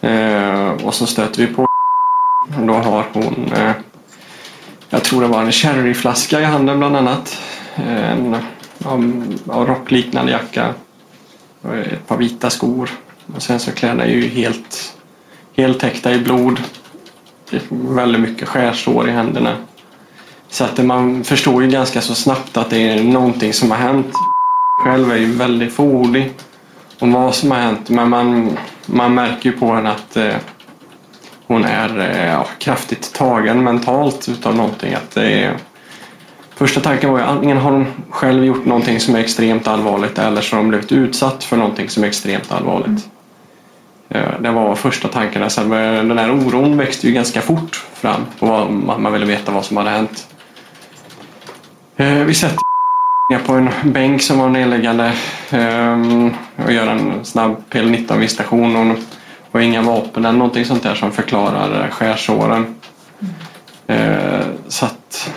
Eh, 0.00 0.68
och 0.68 0.94
så 0.94 1.06
stöter 1.06 1.46
vi 1.46 1.54
på 1.54 1.62
och 2.58 2.66
Då 2.66 2.74
har 2.74 3.06
hon, 3.12 3.52
eh, 3.56 3.72
jag 4.90 5.04
tror 5.04 5.20
det 5.20 5.28
var 5.28 5.42
en 5.42 5.52
sherryflaska 5.52 6.40
i 6.40 6.44
handen 6.44 6.78
bland 6.78 6.96
annat. 6.96 7.38
En 7.74 8.36
ja, 8.78 8.98
ja, 9.46 9.64
rockliknande 9.68 10.32
jacka. 10.32 10.74
Ett 11.92 12.06
par 12.06 12.16
vita 12.16 12.50
skor. 12.50 12.90
Och 13.34 13.42
sen 13.42 13.60
så 13.60 13.72
kläderna 13.72 14.04
är 14.04 14.08
ju 14.08 14.28
helt, 14.28 14.94
helt 15.56 15.80
täckta 15.80 16.14
i 16.14 16.18
blod. 16.18 16.60
Det 17.50 17.56
är 17.56 17.62
väldigt 17.70 18.20
mycket 18.20 18.48
skärsår 18.48 19.08
i 19.08 19.12
händerna. 19.12 19.56
Så 20.48 20.64
att 20.64 20.84
man 20.84 21.24
förstår 21.24 21.62
ju 21.62 21.70
ganska 21.70 22.00
så 22.00 22.14
snabbt 22.14 22.56
att 22.56 22.70
det 22.70 22.88
är 22.88 23.02
någonting 23.02 23.52
som 23.52 23.70
har 23.70 23.78
hänt. 23.78 24.12
Själv 24.84 25.12
är 25.12 25.16
ju 25.16 25.32
väldigt 25.32 25.72
fåordig 25.72 26.32
om 26.98 27.12
vad 27.12 27.34
som 27.34 27.50
har 27.50 27.58
hänt 27.58 27.88
men 27.88 28.08
man, 28.08 28.58
man 28.86 29.14
märker 29.14 29.50
ju 29.50 29.56
på 29.56 29.74
henne 29.74 29.90
att 29.90 30.16
eh, 30.16 30.34
hon 31.46 31.64
är 31.64 31.98
eh, 31.98 32.26
ja, 32.26 32.46
kraftigt 32.58 33.12
tagen 33.12 33.64
mentalt 33.64 34.28
utav 34.28 34.56
någonting. 34.56 34.94
Att 34.94 35.10
det 35.10 35.32
är, 35.32 35.56
första 36.54 36.80
tanken 36.80 37.10
var 37.10 37.18
ju 37.18 37.24
antingen 37.24 37.56
har 37.56 37.72
hon 37.72 37.86
själv 38.10 38.44
gjort 38.44 38.64
någonting 38.64 39.00
som 39.00 39.14
är 39.14 39.18
extremt 39.18 39.68
allvarligt 39.68 40.18
eller 40.18 40.40
så 40.40 40.56
har 40.56 40.60
hon 40.60 40.68
blivit 40.68 40.92
utsatt 40.92 41.44
för 41.44 41.56
någonting 41.56 41.88
som 41.88 42.04
är 42.04 42.08
extremt 42.08 42.52
allvarligt. 42.52 42.86
Mm. 42.86 43.00
Eh, 44.10 44.40
det 44.40 44.50
var 44.50 44.74
första 44.74 45.08
tankarna. 45.08 45.50
Sen 45.50 45.70
den 46.08 46.18
här 46.18 46.30
oron 46.30 46.76
växte 46.76 47.06
ju 47.06 47.12
ganska 47.12 47.40
fort 47.40 47.84
fram 47.94 48.24
och 48.38 48.72
man 48.72 49.12
ville 49.12 49.26
veta 49.26 49.52
vad 49.52 49.64
som 49.64 49.76
hade 49.76 49.90
hänt. 49.90 50.26
Eh, 51.96 52.24
vi 52.24 52.34
sätter 52.34 52.58
på 53.46 53.52
en 53.52 53.70
bänk 53.84 54.22
som 54.22 54.38
var 54.38 54.48
nedliggande 54.48 55.12
ehm, 55.50 56.34
och 56.66 56.72
gör 56.72 56.86
en 56.86 57.24
snabb 57.24 57.62
PL19-visitation. 57.70 58.76
Hon 58.76 58.96
har 59.52 59.60
inga 59.60 59.82
vapen 59.82 60.24
eller 60.24 60.38
någonting 60.38 60.64
sånt 60.64 60.82
där 60.82 60.94
som 60.94 61.12
förklarar 61.12 61.84
eh, 61.84 61.90
skärsåren. 61.90 62.74
Så 64.68 64.86
att 64.86 65.30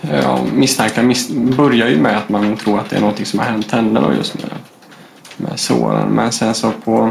ja, 0.00 0.38
misstankar 0.52 1.02
mis 1.02 1.30
börjar 1.30 1.88
ju 1.88 2.00
med 2.00 2.16
att 2.16 2.28
man 2.28 2.56
tror 2.56 2.78
att 2.78 2.90
det 2.90 2.96
är 2.96 3.00
någonting 3.00 3.26
som 3.26 3.38
har 3.38 3.46
hänt 3.46 3.72
henne 3.72 4.00
då 4.00 4.12
just 4.12 4.34
med, 4.34 4.50
med 5.36 5.60
såren. 5.60 6.08
Men 6.08 6.32
sen 6.32 6.54
så 6.54 6.70
på 6.84 7.10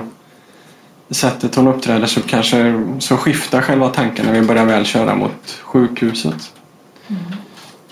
sättet 1.10 1.56
hon 1.56 1.68
uppträder 1.68 2.08
så 2.08 2.22
kanske 2.22 2.84
så 3.00 3.18
skiftar 3.18 3.62
själva 3.62 3.90
tanken 3.90 4.26
när 4.26 4.34
vi 4.34 4.42
börjar 4.42 4.66
väl 4.66 4.86
köra 4.86 5.16
mot 5.16 5.60
sjukhuset. 5.64 6.54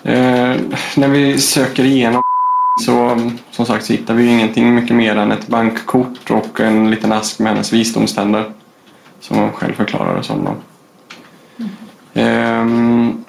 Eh, 0.03 0.55
när 0.95 1.07
vi 1.07 1.37
söker 1.37 1.83
igenom 1.83 2.21
så 2.81 3.19
som 3.51 3.65
sagt 3.65 3.85
så 3.85 3.93
hittar 3.93 4.13
vi 4.13 4.23
ju 4.23 4.29
ingenting 4.29 4.75
mycket 4.75 4.95
mer 4.95 5.15
än 5.15 5.31
ett 5.31 5.47
bankkort 5.47 6.31
och 6.31 6.59
en 6.59 6.91
liten 6.91 7.11
ask 7.11 7.39
med 7.39 7.51
hennes 7.51 7.73
visdomständer. 7.73 8.51
Som 9.19 9.37
hon 9.37 9.51
själv 9.51 9.73
förklarar 9.73 10.17
det 10.17 10.23
som. 10.23 10.45
Då. 10.45 10.55
Ehm, 12.13 13.25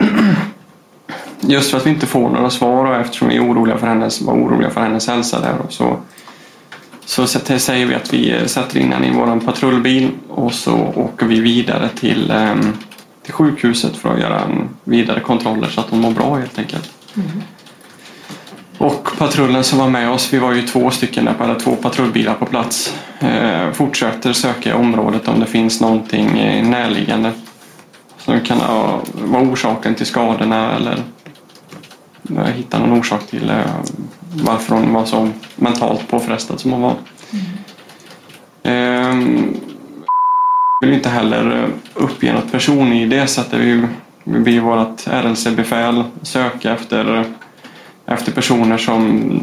just 1.41 1.71
för 1.71 1.79
att 1.79 1.87
vi 1.87 1.91
inte 1.91 2.07
får 2.07 2.31
några 2.31 2.51
svar 2.51 2.85
och 2.85 2.97
eftersom 2.97 3.29
vi 3.29 3.37
är 3.37 3.45
oroliga 3.45 3.79
för 3.79 3.87
hennes, 3.87 4.23
var 4.23 4.35
oroliga 4.35 4.71
för 4.71 4.81
hennes 4.81 5.09
hälsa 5.09 5.41
där 5.41 5.57
så, 5.69 5.97
så 7.05 7.27
säger 7.27 7.87
vi 7.87 7.95
att 7.95 8.13
vi 8.13 8.49
sätter 8.49 8.79
in 8.79 8.93
henne 8.93 9.07
i 9.07 9.11
vår 9.11 9.41
patrullbil 9.41 10.11
och 10.29 10.55
så 10.55 10.75
åker 10.97 11.27
vi 11.27 11.41
vidare 11.41 11.89
till, 11.89 12.31
ehm, 12.31 12.73
till 13.23 13.33
sjukhuset 13.33 13.97
för 13.97 14.15
att 14.15 14.21
göra 14.21 14.41
en 14.41 14.69
vidare 14.85 15.21
kontroller 15.21 15.69
så 15.69 15.81
att 15.81 15.91
hon 15.91 16.01
mår 16.01 16.11
bra 16.11 16.35
helt 16.35 16.59
enkelt. 16.59 16.91
Och 18.79 19.11
patrullen 19.19 19.65
som 19.65 19.79
var 19.79 19.89
med 19.89 20.11
oss, 20.11 20.33
vi 20.33 20.39
var 20.39 20.53
ju 20.53 20.63
två 20.63 20.91
stycken 20.91 21.25
där, 21.25 21.35
eller 21.45 21.61
två 21.61 21.77
patrullbilar 21.77 22.35
på 22.35 22.47
plats, 22.47 22.95
eh, 23.21 23.73
fortsätter 23.73 24.33
söka 24.33 24.71
i 24.71 24.73
området 24.73 25.29
om 25.29 25.41
det 25.41 25.47
finns 25.47 25.81
någonting 25.81 26.39
eh, 26.39 26.69
närliggande 26.69 27.33
som 28.19 28.41
kan 28.41 28.59
vara 29.13 29.43
orsaken 29.43 29.95
till 29.95 30.07
skadorna 30.07 30.77
eller 30.77 30.93
eh, 30.93 31.24
hitta 32.55 32.79
någon 32.79 32.99
orsak 32.99 33.27
till 33.27 33.51
eh, 33.51 33.65
varför 34.35 34.75
hon 34.75 34.93
var 34.93 35.05
så 35.05 35.31
mentalt 35.57 36.09
påfrestad 36.09 36.61
som 36.61 36.73
hon 36.73 36.83
var. 36.83 36.97
Ehm, 38.63 39.61
vill 40.81 40.93
inte 40.93 41.09
heller 41.09 41.63
eh, 41.63 41.69
uppge 41.95 42.33
något 42.33 42.53
person-id 42.53 43.29
så 43.29 43.41
att 43.41 43.51
det 43.51 43.59
vi, 43.59 43.87
vi 44.25 44.39
ber 44.41 44.61
vårt 44.61 45.07
RLC-befäl 45.07 46.05
söka 46.23 46.73
efter, 46.73 47.21
eh, 47.21 47.27
efter 48.07 48.33
personer 48.33 48.79
som 48.79 49.41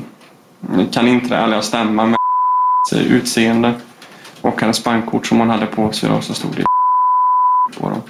kan 0.91 1.07
inträda 1.07 1.43
eller 1.43 1.61
stämma 1.61 2.05
med 2.05 2.17
utseende 2.93 3.73
och 4.41 4.61
hennes 4.61 4.83
bankkort 4.83 5.27
som 5.27 5.39
hon 5.39 5.49
hade 5.49 5.65
på 5.65 5.91
sig 5.91 6.09
då, 6.09 6.21
så 6.21 6.33
stod 6.33 6.55
det 6.55 6.65
på 7.79 7.89
dem. 7.89 8.01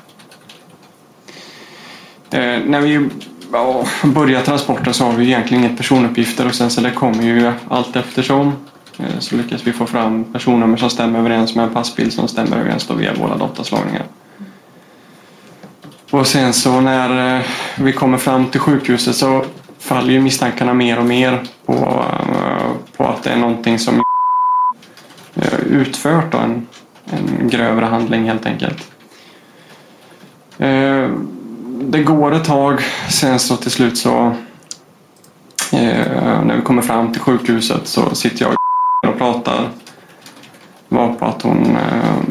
Eh, 2.31 2.59
när 2.65 2.81
vi 2.81 3.09
ja, 3.51 3.85
börjar 4.03 4.41
transporten 4.41 4.93
så 4.93 5.05
har 5.05 5.13
vi 5.13 5.25
egentligen 5.25 5.63
inget 5.63 5.77
personuppgifter 5.77 6.47
och 6.47 6.55
sen 6.55 6.69
så 6.69 6.81
det 6.81 6.91
kommer 6.91 7.23
ju 7.23 7.51
allt 7.69 7.95
eftersom. 7.95 8.53
Eh, 8.97 9.19
så 9.19 9.35
lyckas 9.35 9.67
vi 9.67 9.73
få 9.73 9.85
fram 9.85 10.23
personnummer 10.23 10.77
som 10.77 10.89
stämmer 10.89 11.19
överens 11.19 11.55
med 11.55 11.65
en 11.65 11.73
passbild 11.73 12.13
som 12.13 12.27
stämmer 12.27 12.57
överens 12.57 12.87
då 12.87 12.93
via 12.93 13.13
våra 13.13 13.37
dataslagningar. 13.37 14.03
Och 16.11 16.27
sen 16.27 16.53
så 16.53 16.81
när 16.81 17.37
eh, 17.37 17.45
vi 17.77 17.93
kommer 17.93 18.17
fram 18.17 18.45
till 18.45 18.59
sjukhuset 18.59 19.15
så 19.15 19.45
faller 19.79 20.13
ju 20.13 20.19
misstankarna 20.19 20.73
mer 20.73 20.99
och 20.99 21.05
mer 21.05 21.43
på, 21.65 21.73
eh, 21.73 22.71
på 22.97 23.05
att 23.05 23.23
det 23.23 23.29
är 23.29 23.37
någonting 23.37 23.79
som 23.79 24.03
utfört 25.69 26.31
då, 26.31 26.37
en, 26.37 26.67
en 27.05 27.49
grövre 27.49 27.85
handling 27.85 28.23
helt 28.23 28.45
enkelt. 28.45 28.91
Det 31.83 32.03
går 32.03 32.31
ett 32.31 32.45
tag, 32.45 32.81
sen 33.09 33.39
så 33.39 33.55
till 33.55 33.71
slut 33.71 33.97
så 33.97 34.35
eh, 35.71 36.43
när 36.43 36.55
vi 36.55 36.61
kommer 36.61 36.81
fram 36.81 37.11
till 37.11 37.21
sjukhuset 37.21 37.87
så 37.87 38.15
sitter 38.15 38.45
jag 38.45 38.55
och 39.07 39.17
pratar 39.17 39.69
varpå 40.89 41.25
att 41.25 41.41
hon 41.41 41.75
eh, 41.75 42.23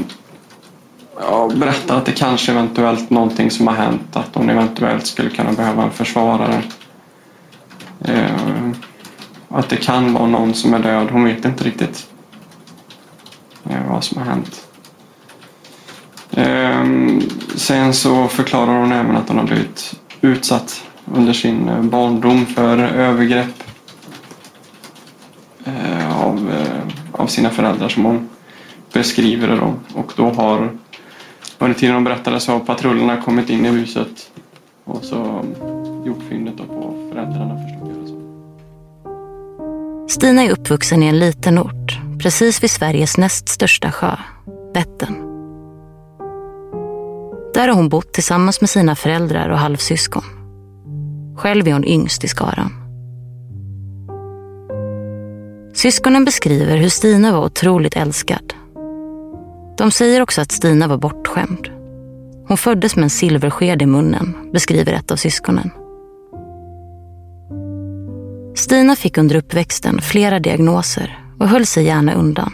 ja, 1.20 1.50
berättar 1.56 1.96
att 1.96 2.06
det 2.06 2.12
kanske 2.12 2.52
eventuellt 2.52 3.10
någonting 3.10 3.50
som 3.50 3.66
har 3.66 3.74
hänt. 3.74 4.16
Att 4.16 4.34
hon 4.34 4.50
eventuellt 4.50 5.06
skulle 5.06 5.30
kunna 5.30 5.52
behöva 5.52 5.82
en 5.82 5.90
försvarare. 5.90 6.62
Eh, 8.00 8.70
att 9.48 9.68
det 9.68 9.76
kan 9.76 10.14
vara 10.14 10.26
någon 10.26 10.54
som 10.54 10.74
är 10.74 10.78
död. 10.78 11.08
Hon 11.10 11.24
vet 11.24 11.44
inte 11.44 11.64
riktigt 11.64 12.06
eh, 13.70 13.90
vad 13.90 14.04
som 14.04 14.18
har 14.18 14.24
hänt. 14.24 14.69
Ehm, 16.36 17.20
sen 17.54 17.94
så 17.94 18.28
förklarar 18.28 18.80
hon 18.80 18.92
även 18.92 19.16
att 19.16 19.28
hon 19.28 19.38
har 19.38 19.46
blivit 19.46 20.00
utsatt 20.20 20.84
under 21.14 21.32
sin 21.32 21.68
eh, 21.68 21.82
barndom 21.82 22.46
för 22.46 22.78
övergrepp 22.78 23.62
eh, 25.64 26.22
av, 26.22 26.50
eh, 26.50 27.20
av 27.22 27.26
sina 27.26 27.50
föräldrar 27.50 27.88
som 27.88 28.04
hon 28.04 28.28
beskriver 28.92 29.48
det 29.48 29.56
då. 29.56 29.74
Och 29.94 30.12
då 30.16 30.30
har 30.30 30.70
under 31.58 31.78
tiden 31.78 31.94
hon 31.94 32.04
berättade 32.04 32.40
så 32.40 32.52
har 32.52 32.60
patrullerna 32.60 33.22
kommit 33.22 33.50
in 33.50 33.66
i 33.66 33.68
huset 33.68 34.30
och 34.84 35.04
så 35.04 35.44
gjort 36.06 36.22
fyndet 36.28 36.56
på 36.56 37.08
föräldrarna 37.12 37.56
förstod 37.56 37.88
jag 37.88 38.08
så. 38.08 38.14
Stina 40.08 40.42
är 40.42 40.50
uppvuxen 40.50 41.02
i 41.02 41.06
en 41.06 41.18
liten 41.18 41.58
ort 41.58 41.98
precis 42.22 42.62
vid 42.62 42.70
Sveriges 42.70 43.18
näst 43.18 43.48
största 43.48 43.92
sjö, 43.92 44.16
Vättern. 44.74 45.29
Där 47.54 47.68
har 47.68 47.74
hon 47.74 47.88
bott 47.88 48.12
tillsammans 48.12 48.60
med 48.60 48.70
sina 48.70 48.96
föräldrar 48.96 49.48
och 49.48 49.58
halvsyskon. 49.58 50.24
Själv 51.36 51.68
är 51.68 51.72
hon 51.72 51.84
yngst 51.84 52.24
i 52.24 52.28
skaran. 52.28 52.72
Syskonen 55.74 56.24
beskriver 56.24 56.76
hur 56.76 56.88
Stina 56.88 57.32
var 57.32 57.44
otroligt 57.44 57.96
älskad 57.96 58.54
de 59.80 59.90
säger 59.90 60.22
också 60.22 60.40
att 60.40 60.52
Stina 60.52 60.86
var 60.86 60.96
bortskämd. 60.96 61.68
Hon 62.48 62.56
föddes 62.56 62.96
med 62.96 63.02
en 63.02 63.10
silversked 63.10 63.82
i 63.82 63.86
munnen, 63.86 64.50
beskriver 64.52 64.92
ett 64.92 65.10
av 65.10 65.16
syskonen. 65.16 65.70
Stina 68.54 68.96
fick 68.96 69.18
under 69.18 69.36
uppväxten 69.36 70.00
flera 70.00 70.38
diagnoser 70.38 71.18
och 71.38 71.48
höll 71.48 71.66
sig 71.66 71.84
gärna 71.84 72.14
undan. 72.14 72.52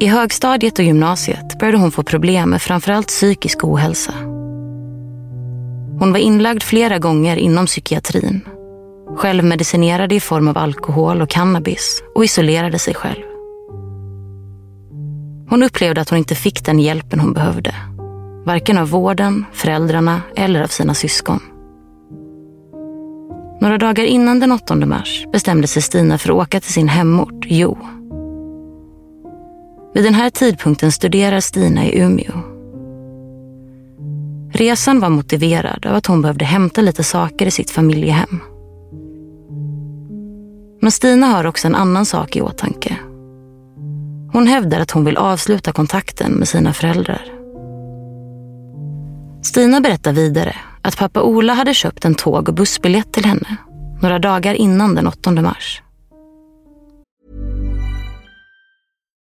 I 0.00 0.06
högstadiet 0.06 0.78
och 0.78 0.84
gymnasiet 0.84 1.58
började 1.58 1.78
hon 1.78 1.92
få 1.92 2.02
problem 2.02 2.50
med 2.50 2.62
framförallt 2.62 3.06
psykisk 3.06 3.64
ohälsa. 3.64 4.12
Hon 5.98 6.12
var 6.12 6.18
inlagd 6.18 6.62
flera 6.62 6.98
gånger 6.98 7.36
inom 7.36 7.66
psykiatrin. 7.66 8.40
Självmedicinerade 9.16 10.14
i 10.14 10.20
form 10.20 10.48
av 10.48 10.58
alkohol 10.58 11.22
och 11.22 11.30
cannabis 11.30 12.02
och 12.14 12.24
isolerade 12.24 12.78
sig 12.78 12.94
själv. 12.94 13.22
Hon 15.50 15.62
upplevde 15.62 16.00
att 16.00 16.10
hon 16.10 16.18
inte 16.18 16.34
fick 16.34 16.64
den 16.64 16.78
hjälpen 16.78 17.20
hon 17.20 17.32
behövde. 17.32 17.74
Varken 18.46 18.78
av 18.78 18.88
vården, 18.90 19.44
föräldrarna 19.52 20.22
eller 20.36 20.62
av 20.62 20.66
sina 20.66 20.94
syskon. 20.94 21.40
Några 23.60 23.78
dagar 23.78 24.04
innan 24.04 24.40
den 24.40 24.52
8 24.52 24.74
mars 24.74 25.26
bestämde 25.32 25.66
sig 25.66 25.82
Stina 25.82 26.18
för 26.18 26.30
att 26.30 26.36
åka 26.36 26.60
till 26.60 26.72
sin 26.72 26.88
hemort, 26.88 27.44
Jo. 27.46 27.78
Vid 29.98 30.04
den 30.04 30.14
här 30.14 30.30
tidpunkten 30.30 30.92
studerar 30.92 31.40
Stina 31.40 31.86
i 31.86 32.00
Umeå. 32.00 32.32
Resan 34.52 35.00
var 35.00 35.08
motiverad 35.08 35.86
av 35.86 35.94
att 35.94 36.06
hon 36.06 36.22
behövde 36.22 36.44
hämta 36.44 36.80
lite 36.80 37.04
saker 37.04 37.46
i 37.46 37.50
sitt 37.50 37.70
familjehem. 37.70 38.40
Men 40.80 40.90
Stina 40.90 41.26
har 41.26 41.46
också 41.46 41.66
en 41.66 41.74
annan 41.74 42.06
sak 42.06 42.36
i 42.36 42.40
åtanke 42.40 42.96
hon 44.32 44.46
hävdar 44.46 44.80
att 44.80 44.90
hon 44.90 45.04
vill 45.04 45.16
avsluta 45.16 45.72
kontakten 45.72 46.32
med 46.32 46.48
sina 46.48 46.72
föräldrar. 46.72 47.22
Stina 49.42 49.80
berättar 49.80 50.12
vidare 50.12 50.56
att 50.82 50.96
pappa 50.96 51.22
Ola 51.22 51.52
hade 51.52 51.74
köpt 51.74 52.04
en 52.04 52.14
tåg 52.14 52.48
och 52.48 52.54
bussbiljett 52.54 53.12
till 53.12 53.24
henne 53.24 53.56
några 54.02 54.18
dagar 54.18 54.54
innan 54.54 54.94
den 54.94 55.06
8 55.06 55.30
mars. 55.30 55.82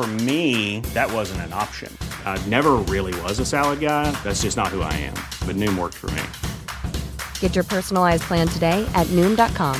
For 0.00 0.06
me, 0.24 0.80
that 0.94 1.12
wasn't 1.12 1.42
an 1.42 1.52
option. 1.52 1.92
I 2.24 2.38
never 2.48 2.76
really 2.88 3.12
was 3.20 3.38
a 3.38 3.44
salad 3.44 3.80
guy. 3.80 4.10
That's 4.24 4.40
just 4.40 4.56
not 4.56 4.68
who 4.68 4.80
I 4.80 4.94
am. 4.94 5.14
But 5.46 5.56
Noom 5.56 5.76
worked 5.76 5.98
for 5.98 6.10
me. 6.12 6.22
Get 7.40 7.54
your 7.54 7.64
personalized 7.64 8.22
plan 8.22 8.48
today 8.48 8.90
at 8.94 9.06
Noom.com. 9.08 9.76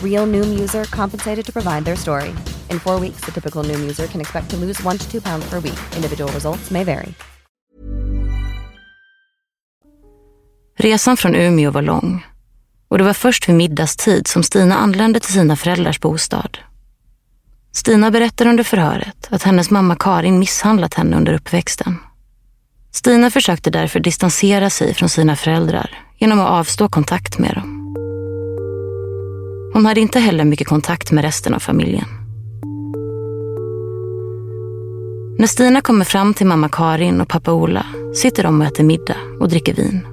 Real 0.00 0.28
Noom 0.28 0.60
user 0.60 0.84
compensated 0.84 1.44
to 1.44 1.52
provide 1.52 1.84
their 1.84 1.96
story. 1.96 2.28
In 2.70 2.78
four 2.78 3.00
weeks, 3.00 3.22
the 3.24 3.32
typical 3.32 3.64
Noom 3.64 3.80
user 3.80 4.06
can 4.06 4.20
expect 4.20 4.48
to 4.50 4.56
lose 4.56 4.80
one 4.84 4.96
to 4.98 5.10
two 5.10 5.20
pounds 5.20 5.44
per 5.50 5.58
week. 5.58 5.80
Individual 5.96 6.32
results 6.32 6.70
may 6.70 6.84
vary. 6.84 7.14
Resan 10.78 11.16
från 11.16 11.34
Umeå 11.34 11.70
var 11.70 11.82
lång 11.82 12.26
och 12.88 12.98
det 12.98 13.04
var 13.04 13.14
först 13.14 13.48
vid 13.48 13.56
middagstid 13.56 14.26
som 14.26 14.42
Stina 14.42 14.74
anlände 14.74 15.20
till 15.20 15.32
sina 15.32 15.56
föräldrars 15.56 16.00
bostad. 16.00 16.58
Stina 17.72 18.10
berättar 18.10 18.46
under 18.46 18.64
förhöret 18.64 19.28
att 19.30 19.42
hennes 19.42 19.70
mamma 19.70 19.96
Karin 19.96 20.38
misshandlat 20.38 20.94
henne 20.94 21.16
under 21.16 21.32
uppväxten. 21.32 21.96
Stina 22.92 23.30
försökte 23.30 23.70
därför 23.70 24.00
distansera 24.00 24.70
sig 24.70 24.94
från 24.94 25.08
sina 25.08 25.36
föräldrar 25.36 25.90
genom 26.18 26.40
att 26.40 26.50
avstå 26.50 26.88
kontakt 26.88 27.38
med 27.38 27.54
dem. 27.54 27.78
Hon 29.74 29.86
hade 29.86 30.00
inte 30.00 30.20
heller 30.20 30.44
mycket 30.44 30.68
kontakt 30.68 31.12
med 31.12 31.24
resten 31.24 31.54
av 31.54 31.58
familjen. 31.58 32.04
När 35.38 35.46
Stina 35.46 35.80
kommer 35.80 36.04
fram 36.04 36.34
till 36.34 36.46
mamma 36.46 36.68
Karin 36.68 37.20
och 37.20 37.28
pappa 37.28 37.52
Ola 37.52 37.86
sitter 38.14 38.42
de 38.42 38.60
och 38.60 38.66
äter 38.66 38.84
middag 38.84 39.16
och 39.40 39.48
dricker 39.48 39.74
vin. 39.74 40.06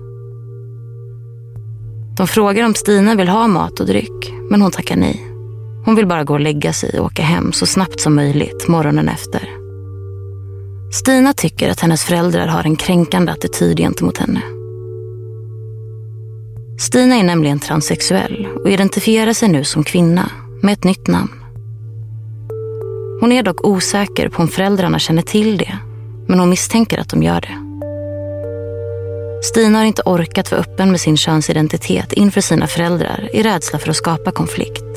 De 2.17 2.27
frågar 2.27 2.65
om 2.65 2.73
Stina 2.73 3.15
vill 3.15 3.27
ha 3.27 3.47
mat 3.47 3.79
och 3.79 3.87
dryck, 3.87 4.33
men 4.49 4.61
hon 4.61 4.71
tackar 4.71 4.95
nej. 4.95 5.38
Hon 5.85 5.95
vill 5.95 6.07
bara 6.07 6.23
gå 6.23 6.33
och 6.33 6.39
lägga 6.39 6.73
sig 6.73 6.99
och 6.99 7.05
åka 7.05 7.23
hem 7.23 7.53
så 7.53 7.65
snabbt 7.65 7.99
som 7.99 8.15
möjligt 8.15 8.67
morgonen 8.67 9.09
efter. 9.09 9.49
Stina 10.91 11.33
tycker 11.33 11.69
att 11.69 11.79
hennes 11.79 12.03
föräldrar 12.03 12.47
har 12.47 12.63
en 12.63 12.75
kränkande 12.75 13.31
attityd 13.31 13.77
gentemot 13.77 14.17
henne. 14.17 14.41
Stina 16.79 17.15
är 17.15 17.23
nämligen 17.23 17.59
transsexuell 17.59 18.47
och 18.63 18.69
identifierar 18.69 19.33
sig 19.33 19.49
nu 19.49 19.63
som 19.63 19.83
kvinna 19.83 20.31
med 20.61 20.73
ett 20.73 20.83
nytt 20.83 21.07
namn. 21.07 21.31
Hon 23.21 23.31
är 23.31 23.43
dock 23.43 23.67
osäker 23.67 24.29
på 24.29 24.41
om 24.41 24.47
föräldrarna 24.47 24.99
känner 24.99 25.21
till 25.21 25.57
det, 25.57 25.77
men 26.27 26.39
hon 26.39 26.49
misstänker 26.49 26.99
att 26.99 27.09
de 27.09 27.23
gör 27.23 27.41
det. 27.41 27.69
Stina 29.43 29.77
har 29.77 29.85
inte 29.85 30.01
orkat 30.05 30.51
vara 30.51 30.61
öppen 30.61 30.91
med 30.91 31.01
sin 31.01 31.17
könsidentitet 31.17 32.13
inför 32.13 32.41
sina 32.41 32.67
föräldrar 32.67 33.29
i 33.33 33.43
rädsla 33.43 33.79
för 33.79 33.89
att 33.89 33.95
skapa 33.95 34.31
konflikt. 34.31 34.88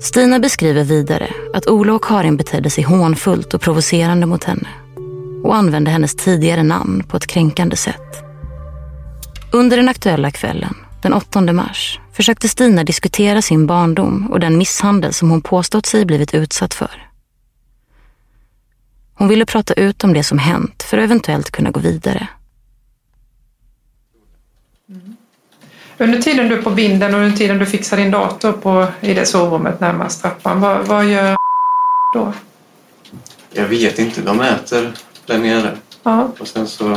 Stina 0.00 0.38
beskriver 0.38 0.84
vidare 0.84 1.30
att 1.54 1.66
Ola 1.66 1.92
och 1.92 2.04
Karin 2.04 2.36
betedde 2.36 2.70
sig 2.70 2.84
hånfullt 2.84 3.54
och 3.54 3.60
provocerande 3.60 4.26
mot 4.26 4.44
henne 4.44 4.68
och 5.44 5.56
använde 5.56 5.90
hennes 5.90 6.14
tidigare 6.14 6.62
namn 6.62 7.04
på 7.08 7.16
ett 7.16 7.26
kränkande 7.26 7.76
sätt. 7.76 8.22
Under 9.52 9.76
den 9.76 9.88
aktuella 9.88 10.30
kvällen, 10.30 10.74
den 11.02 11.12
8 11.12 11.40
mars, 11.40 12.00
försökte 12.12 12.48
Stina 12.48 12.84
diskutera 12.84 13.42
sin 13.42 13.66
barndom 13.66 14.30
och 14.30 14.40
den 14.40 14.58
misshandel 14.58 15.12
som 15.12 15.30
hon 15.30 15.42
påstått 15.42 15.86
sig 15.86 16.04
blivit 16.04 16.34
utsatt 16.34 16.74
för. 16.74 17.08
Hon 19.14 19.28
ville 19.28 19.46
prata 19.46 19.74
ut 19.74 20.04
om 20.04 20.12
det 20.12 20.24
som 20.24 20.38
hänt 20.38 20.82
för 20.82 20.98
att 20.98 21.04
eventuellt 21.04 21.50
kunna 21.50 21.70
gå 21.70 21.80
vidare. 21.80 22.28
Under 26.00 26.18
tiden 26.18 26.48
du 26.48 26.58
är 26.58 26.62
på 26.62 26.70
binden 26.70 27.14
och 27.14 27.20
under 27.20 27.36
tiden 27.36 27.58
du 27.58 27.66
fixar 27.66 27.96
din 27.96 28.10
dator 28.10 28.52
på, 28.52 28.86
i 29.00 29.14
det 29.14 29.26
sovrummet 29.26 29.80
närmast 29.80 30.22
trappan, 30.22 30.60
vad, 30.60 30.86
vad 30.86 31.04
gör 31.04 31.36
då? 32.14 32.32
Jag 33.50 33.66
vet 33.66 33.98
inte. 33.98 34.20
De 34.22 34.40
äter 34.40 34.92
där 35.26 35.38
nere. 35.38 35.76
Ja. 36.02 36.28
Och 36.38 36.48
sen 36.48 36.66
så 36.66 36.88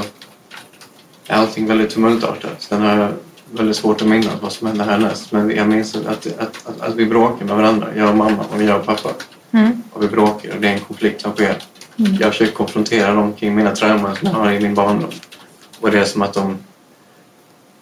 är 1.28 1.36
allting 1.36 1.68
väldigt 1.68 1.90
tumultartat. 1.90 2.56
Sen 2.62 2.82
har 2.82 2.98
jag 2.98 3.12
väldigt 3.52 3.76
svårt 3.76 4.02
att 4.02 4.08
minnas 4.08 4.42
vad 4.42 4.52
som 4.52 4.68
hände 4.68 4.84
härnäst. 4.84 5.32
Men 5.32 5.50
jag 5.50 5.68
minns 5.68 5.96
att, 5.96 6.08
att, 6.08 6.40
att, 6.66 6.82
att 6.82 6.96
vi 6.96 7.06
bråkar 7.06 7.46
med 7.46 7.56
varandra. 7.56 7.88
Jag 7.96 8.10
och 8.10 8.18
mamma 8.18 8.46
och 8.56 8.64
jag 8.64 8.80
och 8.80 8.86
pappa. 8.86 9.10
Mm. 9.52 9.84
Och 9.94 10.04
vi 10.04 10.08
bråkar 10.08 10.56
och 10.56 10.62
det 10.62 10.68
är 10.68 10.74
en 10.74 10.80
konflikt 10.80 11.22
som 11.22 11.32
sker. 11.32 11.56
Mm. 12.00 12.16
Jag 12.20 12.32
försöker 12.32 12.54
konfrontera 12.54 13.14
dem 13.14 13.34
kring 13.34 13.56
mina 13.56 13.72
trauman 13.72 14.16
som 14.16 14.28
jag 14.28 14.36
har 14.36 14.52
i 14.52 14.60
min 14.60 14.76
barndom. 14.76 15.12
Och 15.80 15.92
det 15.92 16.00
är 16.00 16.06
som 16.06 16.22
att 16.22 16.34
de, 16.34 16.58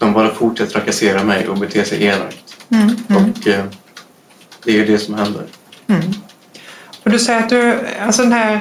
de 0.02 0.14
bara 0.14 0.34
fortsätter 0.34 0.72
trakassera 0.72 1.24
mig 1.24 1.48
och 1.48 1.58
bete 1.58 1.86
sig 1.86 2.04
elakt. 2.04 2.58
Mm. 2.70 2.96
Mm. 3.10 3.24
Och 3.24 3.48
eh, 3.48 3.64
det 4.64 4.72
är 4.72 4.76
ju 4.76 4.86
det 4.86 4.98
som 4.98 5.14
händer. 5.14 5.44
Mm. 5.88 6.02
Och 7.04 7.12
du 7.12 7.20
säger 7.20 7.40
att 7.40 7.50
du, 7.50 7.80
alltså 8.06 8.22
den 8.22 8.32
här 8.32 8.60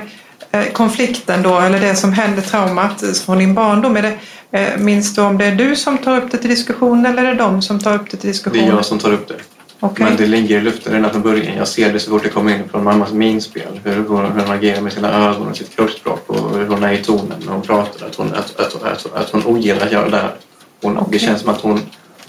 eh, 0.50 0.64
konflikten 0.72 1.42
då, 1.42 1.58
eller 1.58 1.80
det 1.80 1.94
som 1.96 2.12
hände, 2.12 2.42
traumat 2.42 3.04
från 3.24 3.38
din 3.38 3.54
barndom, 3.54 3.96
är 3.96 4.02
det, 4.02 4.18
eh, 4.58 4.78
minns 4.78 5.14
du 5.14 5.22
om 5.22 5.38
det 5.38 5.44
är 5.44 5.54
du 5.54 5.76
som 5.76 5.98
tar 5.98 6.16
upp 6.16 6.30
det 6.30 6.38
till 6.38 6.50
diskussion 6.50 7.06
eller 7.06 7.24
är 7.24 7.30
det 7.30 7.38
de 7.38 7.62
som 7.62 7.78
tar 7.78 7.94
upp 7.94 8.04
det 8.04 8.16
till 8.16 8.20
Det 8.20 8.28
diskussion? 8.28 8.60
är 8.64 8.68
jag 8.68 8.84
som 8.84 8.98
tar 8.98 9.12
upp 9.12 9.28
det. 9.28 9.36
Okej. 9.82 10.06
Men 10.06 10.16
det 10.16 10.26
ligger 10.26 10.58
i 10.58 10.60
luften 10.60 10.92
redan 10.92 11.10
från 11.10 11.22
början. 11.22 11.56
Jag 11.56 11.68
ser 11.68 11.92
det 11.92 11.98
så 11.98 12.10
fort 12.10 12.22
det 12.22 12.28
kommer 12.28 12.54
in 12.54 12.68
från 12.70 12.84
mammas 12.84 13.12
minspel. 13.12 13.80
Hur 13.84 14.04
hon, 14.08 14.32
hur 14.32 14.40
hon 14.40 14.50
agerar 14.50 14.80
med 14.80 14.92
sina 14.92 15.28
ögon 15.28 15.48
och 15.48 15.56
sitt 15.56 15.76
kroppsspråk 15.76 16.24
och 16.26 16.58
hur 16.58 16.66
hon 16.66 16.82
är 16.84 16.92
i 16.92 17.04
tonen 17.04 17.42
när 17.46 17.52
hon 17.52 17.62
pratar. 17.62 18.06
Att 18.06 18.14
hon, 18.14 18.34
att, 18.34 18.60
att, 18.60 18.82
att, 18.82 19.14
att 19.14 19.30
hon 19.30 19.46
ogillar 19.46 19.86
att 19.86 19.92
göra 19.92 20.08
det 20.08 20.16
här. 20.16 20.34
Hon, 20.82 21.04
Det 21.10 21.18
känns 21.18 21.40
som 21.40 21.50
att 21.50 21.60
hon, 21.60 21.80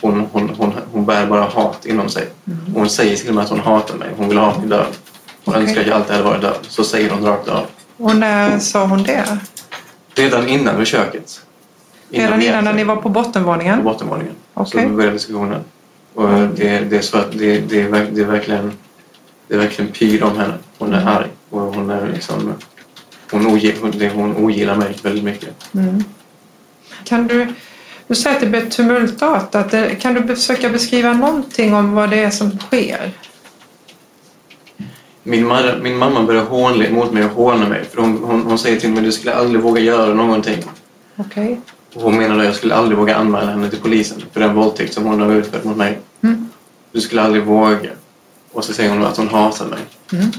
hon, 0.01 0.27
hon, 0.31 0.49
hon, 0.57 0.73
hon 0.91 1.05
bär 1.05 1.25
bara 1.25 1.43
hat 1.43 1.85
inom 1.85 2.09
sig. 2.09 2.27
Hon 2.75 2.89
säger 2.89 3.17
till 3.17 3.29
och 3.29 3.35
med 3.35 3.43
att 3.43 3.49
hon 3.49 3.59
hatar 3.59 3.95
mig. 3.95 4.09
Hon 4.17 4.29
vill 4.29 4.37
ha 4.37 4.57
mig 4.57 4.67
död. 4.67 4.85
Hon 5.45 5.55
Okej. 5.55 5.63
önskar 5.63 5.81
att 5.81 5.87
jag 5.87 5.95
alltid 5.95 6.11
hade 6.11 6.23
varit 6.23 6.41
död. 6.41 6.57
Så 6.61 6.83
säger 6.83 7.09
hon 7.09 7.25
rakt 7.25 7.47
av. 7.47 7.65
Och 7.97 8.15
när 8.15 8.59
sa 8.59 8.85
hon 8.85 9.03
det? 9.03 9.37
Redan 10.15 10.47
innan 10.47 10.77
vid 10.77 10.87
köket. 10.87 11.41
Redan 12.09 12.39
vi 12.39 12.47
innan 12.47 12.63
när 12.63 12.73
ni 12.73 12.83
var 12.83 12.95
på 12.95 13.09
bottenvåningen? 13.09 13.77
på 13.77 13.83
bottenvåningen. 13.83 14.33
Okej. 14.53 14.83
Så 14.83 14.89
började 14.89 15.13
diskussionen. 15.13 15.63
Och 16.13 16.29
det, 16.29 16.79
det, 16.79 16.97
är 16.97 17.01
så 17.01 17.17
att 17.17 17.31
det, 17.31 17.59
det, 17.59 17.81
är, 17.81 18.07
det 18.11 18.21
är 18.21 18.25
verkligen 18.25 18.73
det 19.47 19.53
är 19.53 19.59
verkligen 19.59 19.91
pyr 19.91 20.23
om 20.23 20.37
henne. 20.37 20.53
Hon 20.77 20.93
är 20.93 21.05
arg 21.07 21.27
och 21.49 21.61
hon 21.61 21.89
är 21.89 22.07
liksom 22.07 22.53
hon, 23.31 23.47
ogillar, 23.47 24.09
hon 24.09 24.35
ogillar 24.37 24.75
mig 24.75 24.95
väldigt 25.03 25.23
mycket. 25.23 25.49
Mm. 25.73 26.03
Kan 27.03 27.27
du, 27.27 27.47
du 28.07 28.15
säger 28.15 28.35
att 28.35 28.41
det 28.41 28.47
blir 28.47 28.69
tumultartat. 28.69 29.99
Kan 30.01 30.13
du 30.13 30.35
försöka 30.35 30.69
beskriva 30.69 31.13
någonting 31.13 31.73
om 31.73 31.91
vad 31.91 32.09
det 32.09 32.19
är 32.19 32.29
som 32.29 32.57
sker? 32.57 33.11
Min, 35.23 35.47
mamma, 35.47 35.75
min 35.81 35.97
mamma 35.97 36.23
börjar 36.23 36.43
hånla 36.43 36.89
mot 36.89 37.13
mig 37.13 37.25
och 37.25 37.31
håna 37.31 37.69
mig 37.69 37.85
för 37.85 38.01
hon, 38.01 38.23
hon, 38.23 38.41
hon 38.41 38.59
säger 38.59 38.79
till 38.79 38.91
mig 38.91 39.03
du 39.03 39.11
skulle 39.11 39.33
aldrig 39.33 39.61
våga 39.61 39.81
göra 39.81 40.13
någonting. 40.13 40.63
Okej. 41.15 41.61
Och 41.93 42.01
hon 42.01 42.17
menar 42.17 42.39
att 42.39 42.45
jag 42.45 42.55
skulle 42.55 42.75
aldrig 42.75 42.97
våga 42.97 43.15
anmäla 43.15 43.51
henne 43.51 43.69
till 43.69 43.79
polisen 43.79 44.23
för 44.33 44.39
den 44.39 44.55
våldtäkt 44.55 44.93
som 44.93 45.03
hon 45.05 45.21
har 45.21 45.31
utfört 45.31 45.63
mot 45.63 45.77
mig. 45.77 45.99
Mm. 46.23 46.49
Du 46.91 47.01
skulle 47.01 47.21
aldrig 47.21 47.43
våga. 47.43 47.89
Och 48.51 48.63
så 48.63 48.73
säger 48.73 48.89
hon 48.89 49.05
att 49.05 49.17
hon 49.17 49.27
hatar 49.27 49.65
mig. 49.65 49.79
Mm. 50.13 50.31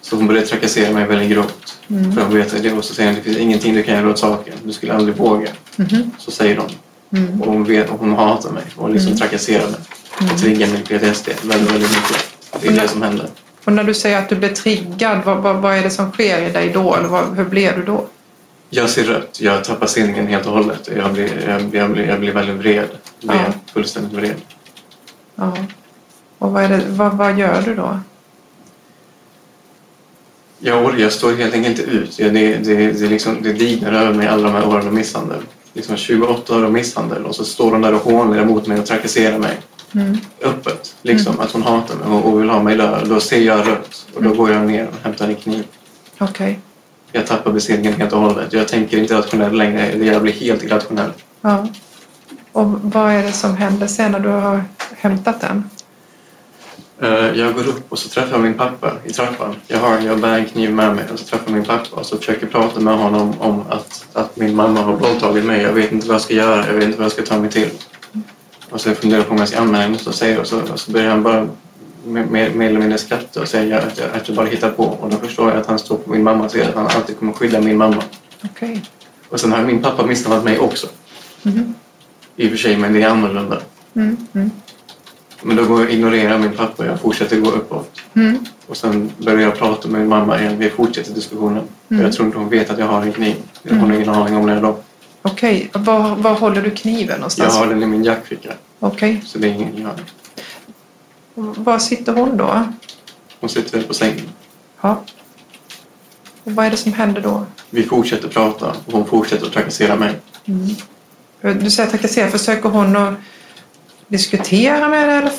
Så 0.00 0.16
hon 0.16 0.26
börjar 0.26 0.42
trakassera 0.42 0.94
mig 0.94 1.06
väldigt 1.06 1.30
grovt. 1.30 1.57
Mm. 1.90 2.12
För 2.12 2.24
vet 2.24 2.62
det 2.62 2.72
och 2.72 2.84
så 2.84 2.94
säger 2.94 3.08
hon 3.08 3.16
det 3.16 3.22
finns 3.22 3.36
ingenting 3.36 3.74
du 3.74 3.82
kan 3.82 3.94
göra 3.94 4.10
åt 4.10 4.18
saken. 4.18 4.54
Du 4.64 4.72
skulle 4.72 4.94
aldrig 4.94 5.16
våga. 5.16 5.48
Mhm. 5.76 6.10
Så 6.18 6.30
säger 6.30 6.56
hon. 6.56 6.70
Mm. 7.20 7.42
Och 7.42 7.52
hon, 7.52 7.64
vet, 7.64 7.90
och 7.90 7.98
hon 7.98 8.12
hatar 8.14 8.50
mig 8.50 8.62
och 8.76 8.90
liksom 8.90 9.08
Mm. 9.08 9.18
trakasserar 9.18 9.66
mig. 9.66 9.80
Mm. 10.20 10.32
Och 10.34 10.38
triggar 10.40 10.66
min 10.66 10.82
PTSD 10.82 11.28
väldigt, 11.42 11.72
väldigt 11.72 11.90
mycket. 11.90 12.26
Det 12.60 12.68
är 12.68 12.72
det 12.82 12.88
som 12.88 13.02
händer. 13.02 13.26
Och 13.64 13.72
när 13.72 13.84
du 13.84 13.94
säger 13.94 14.18
att 14.18 14.28
du 14.28 14.36
blir 14.36 14.48
triggad, 14.48 15.18
vad, 15.24 15.36
vad, 15.38 15.56
vad 15.56 15.74
är 15.76 15.82
det 15.82 15.90
som 15.90 16.12
sker 16.12 16.42
i 16.42 16.50
dig 16.52 16.70
då? 16.74 16.94
Eller 16.96 17.08
vad, 17.08 17.36
hur 17.36 17.44
blir 17.44 17.72
du 17.76 17.82
då? 17.84 18.06
Jag 18.70 18.90
ser 18.90 19.04
rött. 19.04 19.40
Jag 19.40 19.64
tappar 19.64 19.86
sinningen 19.86 20.26
helt 20.26 20.46
och 20.46 20.52
hållet. 20.52 20.88
Jag 20.96 21.12
blir, 21.12 21.28
jag, 21.48 21.74
jag, 21.74 21.90
blir, 21.90 22.04
jag 22.08 22.20
blir 22.20 22.32
väldigt 22.32 22.56
vred. 22.56 22.88
Jag 23.20 23.28
blir 23.30 23.40
Ja. 23.46 23.52
fullständigt 23.72 24.12
vred. 24.12 24.34
Ja. 25.34 25.56
Och 26.38 26.52
vad, 26.52 26.64
är 26.64 26.68
det, 26.68 26.80
vad, 26.88 27.14
vad 27.16 27.38
gör 27.38 27.62
du 27.62 27.74
då? 27.74 28.00
Jag, 30.58 31.00
jag 31.00 31.12
står 31.12 31.32
helt 31.32 31.54
enkelt 31.54 31.78
inte 31.78 31.90
ut. 31.90 32.18
Jag, 32.18 32.34
det, 32.34 32.56
det, 32.56 32.92
det, 32.92 33.08
liksom, 33.08 33.42
det 33.42 33.52
dignar 33.52 33.92
över 33.92 34.14
mig 34.14 34.26
alla 34.26 34.42
de 34.42 34.52
här 34.52 34.68
åren 34.68 34.86
av 34.86 34.94
misshandel. 34.94 35.40
Liksom 35.72 35.96
28 35.96 36.56
år 36.56 36.64
av 36.64 36.72
misshandel 36.72 37.24
och 37.24 37.34
så 37.34 37.44
står 37.44 37.70
hon 37.70 37.82
där 37.82 37.94
och 37.94 38.00
hånlar 38.00 38.42
emot 38.42 38.66
mig 38.66 38.78
och 38.78 38.86
trakasserar 38.86 39.38
mig. 39.38 39.58
Mm. 39.94 40.18
Öppet. 40.42 40.96
Liksom 41.02 41.40
att 41.40 41.52
hon 41.52 41.62
hatar 41.62 41.94
mig 41.94 42.08
och, 42.08 42.32
och 42.32 42.40
vill 42.40 42.48
ha 42.50 42.62
mig 42.62 42.76
död. 42.76 43.08
Då 43.08 43.20
ser 43.20 43.40
jag 43.40 43.68
rött 43.68 44.06
och 44.14 44.22
då 44.22 44.34
går 44.34 44.50
jag 44.50 44.66
ner 44.66 44.88
och 44.88 45.04
hämtar 45.04 45.28
en 45.28 45.34
kniv. 45.34 45.64
Okej. 46.18 46.58
Jag 47.12 47.26
tappar 47.26 47.52
besinningen 47.52 48.00
helt 48.00 48.12
och 48.12 48.20
hållet. 48.20 48.52
Jag 48.52 48.68
tänker 48.68 48.98
inte 48.98 49.14
rationellt 49.14 49.54
längre. 49.54 50.04
Jag 50.04 50.22
blir 50.22 50.32
helt 50.32 50.62
irrationell. 50.62 51.10
Ja. 51.40 51.68
Och 52.52 52.66
vad 52.66 53.12
är 53.12 53.22
det 53.22 53.32
som 53.32 53.56
händer 53.56 53.86
sen 53.86 54.12
när 54.12 54.20
du 54.20 54.28
har 54.28 54.64
hämtat 54.96 55.40
den? 55.40 55.70
Eh, 57.00 57.08
Jag 57.40 57.54
går 57.54 57.68
upp 57.68 57.92
och 57.92 57.98
så 57.98 58.08
träffar 58.08 58.30
jag 58.32 58.40
min 58.40 58.54
pappa 58.54 58.92
i 59.04 59.12
trappan. 59.12 59.54
Jag, 59.66 59.78
har, 59.78 59.98
jag 60.00 60.18
bär 60.20 60.38
en 60.38 60.44
kniv 60.44 60.72
med 60.74 60.94
mig 60.96 61.04
och 61.12 61.18
så 61.18 61.24
träffar 61.24 61.44
jag 61.46 61.54
min 61.54 61.64
pappa 61.64 61.96
och 61.96 62.06
så 62.06 62.16
försöker 62.16 62.46
prata 62.46 62.80
med 62.80 62.98
honom 62.98 63.34
om 63.40 63.62
att, 63.68 64.06
att 64.12 64.36
min 64.36 64.56
mamma 64.56 64.80
har 64.82 64.92
våldtagit 64.92 65.44
mig. 65.44 65.62
Jag 65.62 65.72
vet 65.72 65.92
inte 65.92 66.06
vad 66.06 66.14
jag 66.14 66.22
ska 66.22 66.34
göra. 66.34 66.66
Jag 66.66 66.74
vet 66.74 66.84
inte 66.84 66.98
vad 66.98 67.04
jag 67.04 67.12
ska 67.12 67.22
ta 67.22 67.38
mig 67.38 67.50
till. 67.50 67.70
Och 68.70 68.80
så 68.80 68.94
funderar 68.94 69.20
jag 69.20 69.26
på 69.28 69.32
om 69.34 69.38
jag 69.38 69.48
ska 69.48 69.58
anmäla 69.58 69.82
henne 69.82 69.98
och 70.06 70.14
säga 70.14 70.40
och 70.40 70.46
så, 70.46 70.60
och 70.72 70.80
så 70.80 70.90
börjar 70.92 71.10
han 71.10 71.22
bara 71.22 71.48
mer, 72.04 72.50
eller 72.50 72.80
mindre 72.80 72.98
skratta 72.98 73.40
och 73.40 73.48
säga 73.48 73.78
att 73.78 73.98
jag, 73.98 74.10
att 74.14 74.28
jag 74.28 74.36
bara 74.36 74.46
hittar 74.46 74.70
på. 74.70 74.84
Och 74.84 75.10
då 75.10 75.16
förstår 75.16 75.50
jag 75.50 75.60
att 75.60 75.66
han 75.66 75.78
står 75.78 75.96
på 75.96 76.10
min 76.10 76.22
mammas 76.22 76.52
sida. 76.52 76.68
Att 76.68 76.74
han 76.74 76.86
alltid 76.86 77.18
kommer 77.18 77.32
skydda 77.32 77.60
min 77.60 77.76
mamma. 77.76 78.02
Okej. 78.44 78.82
Och 79.28 79.40
sen 79.40 79.52
har 79.52 79.62
min 79.62 79.82
pappa 79.82 80.06
misshandlat 80.06 80.44
mig 80.44 80.58
också. 80.58 80.86
Mhm. 81.42 81.74
I 82.36 82.46
och 82.46 82.50
för 82.50 82.58
sig, 82.58 82.76
men 82.76 82.92
det 82.92 83.02
är 83.02 83.08
annorlunda. 83.08 83.60
Mm. 83.94 84.16
Mm. 84.32 84.50
Men 85.42 85.56
då 85.56 85.64
går 85.64 85.80
jag 85.80 85.90
ignorerar 85.90 86.38
min 86.38 86.52
pappa 86.52 86.82
och 86.82 86.88
jag 86.88 87.00
fortsätter 87.00 87.40
gå 87.40 87.50
uppåt. 87.50 88.00
Mm. 88.14 88.38
Och 88.66 88.76
sen 88.76 89.12
börjar 89.18 89.40
jag 89.40 89.58
prata 89.58 89.88
med 89.88 90.00
min 90.00 90.08
mamma 90.08 90.40
igen. 90.40 90.58
Vi 90.58 90.70
fortsätter 90.70 91.14
diskussionen. 91.14 91.64
Mm. 91.88 92.02
Jag 92.02 92.12
tror 92.12 92.26
inte 92.26 92.38
hon 92.38 92.48
vet 92.48 92.70
att 92.70 92.78
jag 92.78 92.86
har 92.86 93.02
en 93.02 93.12
kniv. 93.12 93.36
Mm. 93.64 93.80
har 93.80 93.92
ingen 93.92 94.08
aning 94.08 94.36
om 94.36 94.46
när 94.46 94.62
då. 94.62 94.78
Okej. 95.22 95.70
Var, 95.72 96.16
var 96.16 96.34
håller 96.34 96.62
du 96.62 96.70
kniven 96.70 97.06
Jag 97.08 97.16
någonstans? 97.16 97.56
har 97.56 97.66
den 97.66 97.82
i 97.82 97.86
min 97.86 98.04
jackficka. 98.04 98.52
Okej. 98.78 99.22
Så 99.26 99.38
det 99.38 99.48
är 99.48 99.52
ingen 99.52 99.82
jag. 99.82 99.90
Var 101.34 101.78
sitter 101.78 102.12
hon 102.12 102.36
då? 102.36 102.64
Hon 103.40 103.50
sitter 103.50 103.82
på 103.82 103.94
sängen. 103.94 104.28
Ja. 104.80 105.02
Och 106.44 106.52
vad 106.52 106.66
är 106.66 106.70
det 106.70 106.76
som 106.76 106.92
händer 106.92 107.20
då? 107.20 107.46
Vi 107.70 107.82
fortsätter 107.82 108.28
prata 108.28 108.66
och 108.86 108.92
hon 108.92 109.06
fortsätter 109.06 109.46
att 109.46 109.52
trakassera 109.52 109.96
mig. 109.96 110.14
Mm. 110.44 111.60
Du 111.60 111.70
säger 111.70 111.90
trakassera. 111.90 112.30
Försöker 112.30 112.68
hon 112.68 112.96
att 112.96 113.14
diskutera 114.08 114.88
med 114.88 115.08
dig? 115.08 115.16
Eller 115.18 115.32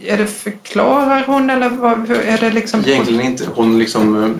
är 0.00 0.18
det 0.18 0.26
förklarar 0.26 1.24
hon? 1.26 1.50
Eller 1.50 1.68
vad, 1.68 2.10
är 2.10 2.38
det 2.38 2.50
liksom... 2.50 2.80
Egentligen 2.80 3.20
inte. 3.20 3.48
Hon 3.54 3.78
liksom... 3.78 4.24
eh, 4.24 4.30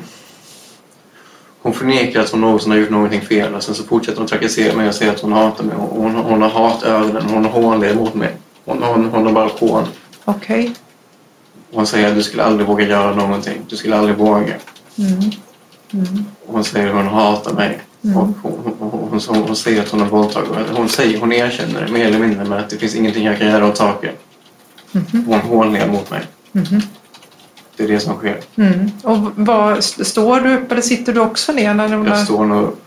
hon 1.63 1.75
förnekar 1.75 2.21
att 2.21 2.31
hon 2.31 2.41
någonsin 2.41 2.71
har 2.71 2.79
gjort 2.79 2.91
någonting 2.91 3.21
fel 3.21 3.55
och 3.55 3.63
sen 3.63 3.75
så 3.75 3.85
fortsätter 3.85 4.19
hon 4.19 4.27
trakassera 4.27 4.77
mig 4.77 4.89
och 4.89 4.95
säger 4.95 5.13
att 5.13 5.21
hon 5.21 5.33
hatar 5.33 5.65
mig. 5.65 5.77
Hon, 5.79 6.15
hon 6.15 6.43
har 6.43 6.49
hatögonen 6.49 7.27
och 7.27 7.31
hon 7.31 7.45
har 7.45 7.51
hånled 7.51 7.97
mot 7.97 8.15
mig. 8.15 8.37
Hon, 8.65 8.83
hon, 8.83 9.05
hon 9.05 9.27
har 9.27 9.33
bara 9.33 9.49
hån. 9.49 9.85
Okej. 10.25 10.75
Hon 11.73 11.87
säger 11.87 12.09
att 12.09 12.15
du 12.15 12.23
skulle 12.23 12.45
aldrig 12.45 12.69
våga 12.69 12.89
göra 12.89 13.15
någonting. 13.15 13.63
Du 13.69 13.77
skulle 13.77 13.97
aldrig 13.97 14.17
våga. 14.17 14.55
Mm. 14.99 15.21
Mm. 15.93 16.25
Hon 16.47 16.65
säger 16.65 16.89
att 16.89 16.95
hon 16.95 17.07
hatar 17.07 17.53
mig. 17.53 17.81
Mm. 18.05 18.17
Hon, 18.17 18.35
hon, 18.43 18.75
hon, 18.79 19.21
hon, 19.29 19.37
hon 19.43 19.57
säger 19.57 19.83
att 19.83 19.89
hon 19.89 20.01
har 20.01 20.09
våldtagit. 20.09 20.51
Hon 20.77 20.89
säger, 20.89 21.21
hon 21.21 21.33
erkänner 21.33 21.87
det 21.87 21.93
mer 21.93 22.07
eller 22.07 22.19
mindre 22.19 22.45
men 22.45 22.59
att 22.59 22.71
det 22.71 22.77
finns 22.77 22.95
ingenting 22.95 23.25
jag 23.25 23.39
kan 23.39 23.47
göra 23.47 23.67
åt 23.69 23.77
saken. 23.77 24.15
Mhm. 24.93 25.25
Hon 25.27 25.41
hånler 25.41 25.89
mot 25.89 26.11
mig. 26.11 26.23
Mhm. 26.53 26.81
Det 27.77 27.85
är 27.85 27.89
det 27.89 28.01
som 28.01 28.15
sker. 28.17 28.41
Mm. 28.57 28.91
Och 29.03 29.19
vad, 29.37 29.79
st- 29.79 30.05
står 30.05 30.41
du 30.41 30.55
upp 30.57 30.73
eller 30.73 30.83
sitter 30.83 31.13
du 31.15 31.21
också 31.21 31.53
ner? 31.53 31.75
När 31.75 31.89
de 31.89 32.07
Jag 32.07 32.19
står 32.25 32.45
nog 32.47 32.63
upp. 32.65 32.83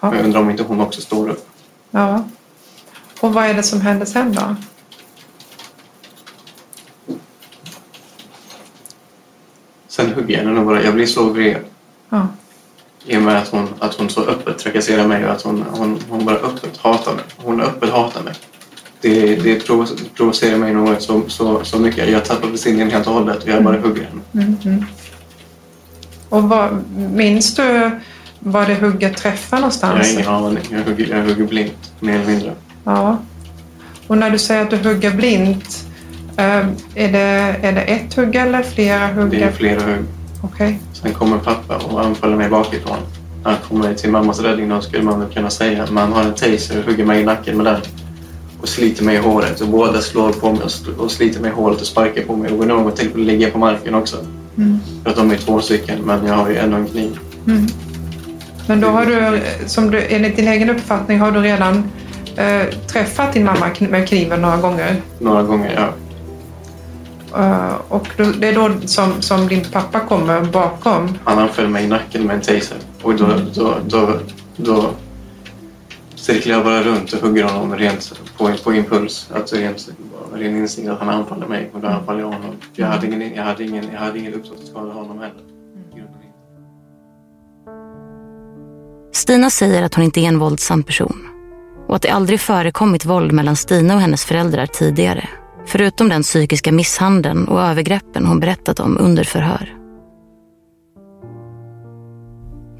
Ja. 0.00 0.14
Jag 0.16 0.24
undrar 0.24 0.40
om 0.40 0.50
inte 0.50 0.62
hon 0.62 0.80
också 0.80 1.00
står 1.00 1.28
upp. 1.28 1.48
Ja. 1.90 2.24
Och 3.20 3.34
vad 3.34 3.44
är 3.44 3.54
det 3.54 3.62
som 3.62 3.80
händer 3.80 4.06
sen 4.06 4.32
då? 4.32 4.56
Sen 9.88 10.12
hugger 10.12 10.38
jag 10.38 10.44
henne 10.44 10.60
bara. 10.64 10.82
Jag 10.82 10.94
blir 10.94 11.06
så 11.06 11.28
vred. 11.28 11.64
Ja. 12.08 12.28
I 13.06 13.16
och 13.16 13.22
med 13.22 13.38
att 13.38 13.48
hon, 13.48 13.68
att 13.78 13.94
hon 13.94 14.08
så 14.08 14.24
öppet 14.24 14.58
trakasserar 14.58 15.06
mig 15.06 15.24
och 15.24 15.32
att 15.32 15.42
hon, 15.42 15.64
hon, 15.70 15.98
hon 16.08 16.24
bara 16.24 16.36
öppet 16.36 16.76
hatar 16.76 17.14
mig. 17.14 17.24
Hon 17.36 17.60
öppet 17.60 17.90
hatar 17.90 18.22
mig. 18.22 18.34
Det, 19.00 19.36
det 19.36 19.66
provo- 19.68 20.08
provocerar 20.16 20.56
mig 20.58 20.74
något 20.74 21.02
så, 21.02 21.22
så, 21.28 21.64
så 21.64 21.78
mycket. 21.78 22.10
Jag 22.10 22.24
tappar 22.24 22.48
besinningen 22.48 22.90
helt 22.90 23.06
och 23.06 23.12
hållet 23.14 23.42
och 23.42 23.48
jag 23.48 23.64
bara 23.64 23.80
hugger 23.80 24.02
henne. 24.02 24.22
Mm. 24.46 24.56
Mm. 24.64 24.84
Och 26.28 26.42
vad, 26.42 26.84
minns 27.12 27.54
du 27.54 27.90
var 28.38 28.66
det 28.66 28.74
hugget 28.74 29.16
träffar 29.16 29.56
Jag 29.56 29.60
någonstans? 29.60 30.06
har 30.06 30.12
ingen 30.12 30.28
aning. 30.28 30.64
Jag 30.70 30.82
hugger, 30.84 31.16
jag 31.16 31.24
hugger 31.24 31.44
blint, 31.44 31.92
mer 32.00 32.14
eller 32.14 32.26
mindre. 32.26 32.52
Ja. 32.84 33.18
Och 34.06 34.18
när 34.18 34.30
du 34.30 34.38
säger 34.38 34.62
att 34.62 34.70
du 34.70 34.76
hugger 34.76 35.10
blint, 35.10 35.84
eh, 36.36 36.44
är, 36.94 37.12
det, 37.12 37.56
är 37.62 37.72
det 37.72 37.80
ett 37.82 38.14
hugg 38.14 38.36
eller 38.36 38.62
flera 38.62 39.06
hugg? 39.06 39.30
Det 39.30 39.42
är 39.42 39.52
flera 39.52 39.80
hugg. 39.80 40.04
Okej. 40.42 40.78
Sen 40.92 41.12
kommer 41.12 41.38
pappa 41.38 41.76
och 41.76 42.04
anfaller 42.04 42.36
mig 42.36 42.48
bakifrån. 42.48 42.96
Han 43.42 43.54
kommer 43.68 43.94
till 43.94 44.10
mammas 44.10 44.40
räddning 44.40 44.68
då 44.68 44.80
skulle 44.80 45.02
man 45.02 45.20
väl 45.20 45.28
kunna 45.28 45.50
säga. 45.50 45.86
Men 45.86 45.96
han 45.96 46.12
har 46.12 46.22
en 46.22 46.34
taser 46.34 46.78
och 46.78 46.84
hugger 46.84 47.04
mig 47.04 47.20
i 47.20 47.24
nacken 47.24 47.56
med 47.56 47.66
den. 47.66 47.80
Och 48.60 48.68
sliter 48.68 49.04
mig 49.04 49.16
i 49.16 49.18
håret. 49.18 49.60
Och 49.60 49.68
båda 49.68 50.00
slår 50.00 50.32
på 50.32 50.52
mig 50.52 50.62
och 50.62 50.68
sl- 50.68 50.96
och 50.96 51.10
sliter 51.10 51.40
mig 51.40 51.50
i 51.50 51.54
håret 51.54 51.80
och 51.80 51.86
sparkar 51.86 52.22
på 52.22 52.36
mig. 52.36 52.52
Och 52.52 52.60
vid 52.60 52.68
något 52.68 52.96
tillfälle 52.96 53.24
ligger 53.24 53.42
jag 53.42 53.52
på 53.52 53.58
marken 53.58 53.94
också. 53.94 54.16
Mm. 54.56 54.78
För 55.02 55.10
att 55.10 55.16
de 55.16 55.30
är 55.30 55.36
två 55.36 55.60
stycken 55.60 55.98
men 56.04 56.26
jag 56.26 56.34
har 56.34 56.48
ju 56.48 56.56
ändå 56.56 56.76
en 56.76 56.86
kniv. 56.86 57.18
Mm. 57.46 57.66
Men 58.66 58.80
då 58.80 58.88
har 58.88 59.06
du, 59.06 59.40
som 59.66 59.90
du, 59.90 60.06
enligt 60.08 60.36
din 60.36 60.48
egen 60.48 60.70
uppfattning, 60.70 61.20
har 61.20 61.30
du 61.30 61.40
redan 61.40 61.84
eh, 62.36 62.62
träffat 62.86 63.32
din 63.32 63.44
mamma 63.44 63.66
med 63.78 64.08
kniven 64.08 64.40
några 64.42 64.56
gånger? 64.56 64.96
Några 65.18 65.42
gånger, 65.42 65.72
ja. 65.76 65.88
Eh, 67.36 67.74
och 67.88 68.08
då, 68.16 68.24
det 68.24 68.48
är 68.48 68.54
då 68.54 68.86
som, 68.86 69.22
som 69.22 69.48
din 69.48 69.64
pappa 69.64 70.00
kommer 70.00 70.44
bakom? 70.44 71.18
Han 71.24 71.38
anföll 71.38 71.68
mig 71.68 71.84
i 71.84 71.88
nacken 71.88 72.26
med 72.26 72.36
en 72.36 72.42
taser. 72.42 72.78
Och 73.02 73.14
då, 73.14 73.26
då, 73.54 73.74
då, 73.86 74.18
då 74.56 74.90
cirklar 76.14 76.54
jag 76.54 76.64
bara 76.64 76.82
runt 76.82 77.12
och 77.12 77.20
hugger 77.20 77.44
honom 77.44 77.76
rent 77.76 78.12
på, 78.38 78.50
på 78.64 78.74
impuls. 78.74 79.30
Alltså 79.34 79.56
rent, 79.56 79.88
ren 80.34 80.56
instinkt 80.56 80.90
att 80.90 80.98
han 80.98 81.08
anfaller 81.08 81.46
mig 81.46 81.70
och 81.72 81.80
då 81.80 81.88
anfaller 81.88 82.20
jag 82.20 82.26
honom. 82.26 82.56
Jag 82.74 82.86
hade 82.86 83.06
ingen, 83.06 83.34
jag 83.34 83.42
hade 83.42 83.64
ingen, 83.64 83.84
jag 83.92 84.00
hade 84.00 84.18
ingen 84.18 84.34
uppsåt 84.34 84.58
att 84.60 84.66
skada 84.66 84.92
honom 84.92 85.18
heller. 85.18 85.42
Stina 89.12 89.50
säger 89.50 89.82
att 89.82 89.94
hon 89.94 90.04
inte 90.04 90.20
är 90.20 90.28
en 90.28 90.38
våldsam 90.38 90.82
person 90.82 91.28
och 91.88 91.96
att 91.96 92.02
det 92.02 92.10
aldrig 92.10 92.40
förekommit 92.40 93.04
våld 93.04 93.32
mellan 93.32 93.56
Stina 93.56 93.94
och 93.94 94.00
hennes 94.00 94.24
föräldrar 94.24 94.66
tidigare. 94.66 95.28
Förutom 95.66 96.08
den 96.08 96.22
psykiska 96.22 96.72
misshandeln 96.72 97.48
och 97.48 97.60
övergreppen 97.60 98.26
hon 98.26 98.40
berättat 98.40 98.80
om 98.80 98.98
under 99.00 99.24
förhör. 99.24 99.76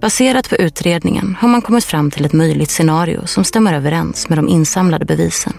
Baserat 0.00 0.50
på 0.50 0.56
utredningen 0.56 1.36
har 1.40 1.48
man 1.48 1.62
kommit 1.62 1.84
fram 1.84 2.10
till 2.10 2.24
ett 2.24 2.32
möjligt 2.32 2.70
scenario 2.70 3.26
som 3.26 3.44
stämmer 3.44 3.74
överens 3.74 4.28
med 4.28 4.38
de 4.38 4.48
insamlade 4.48 5.04
bevisen. 5.04 5.52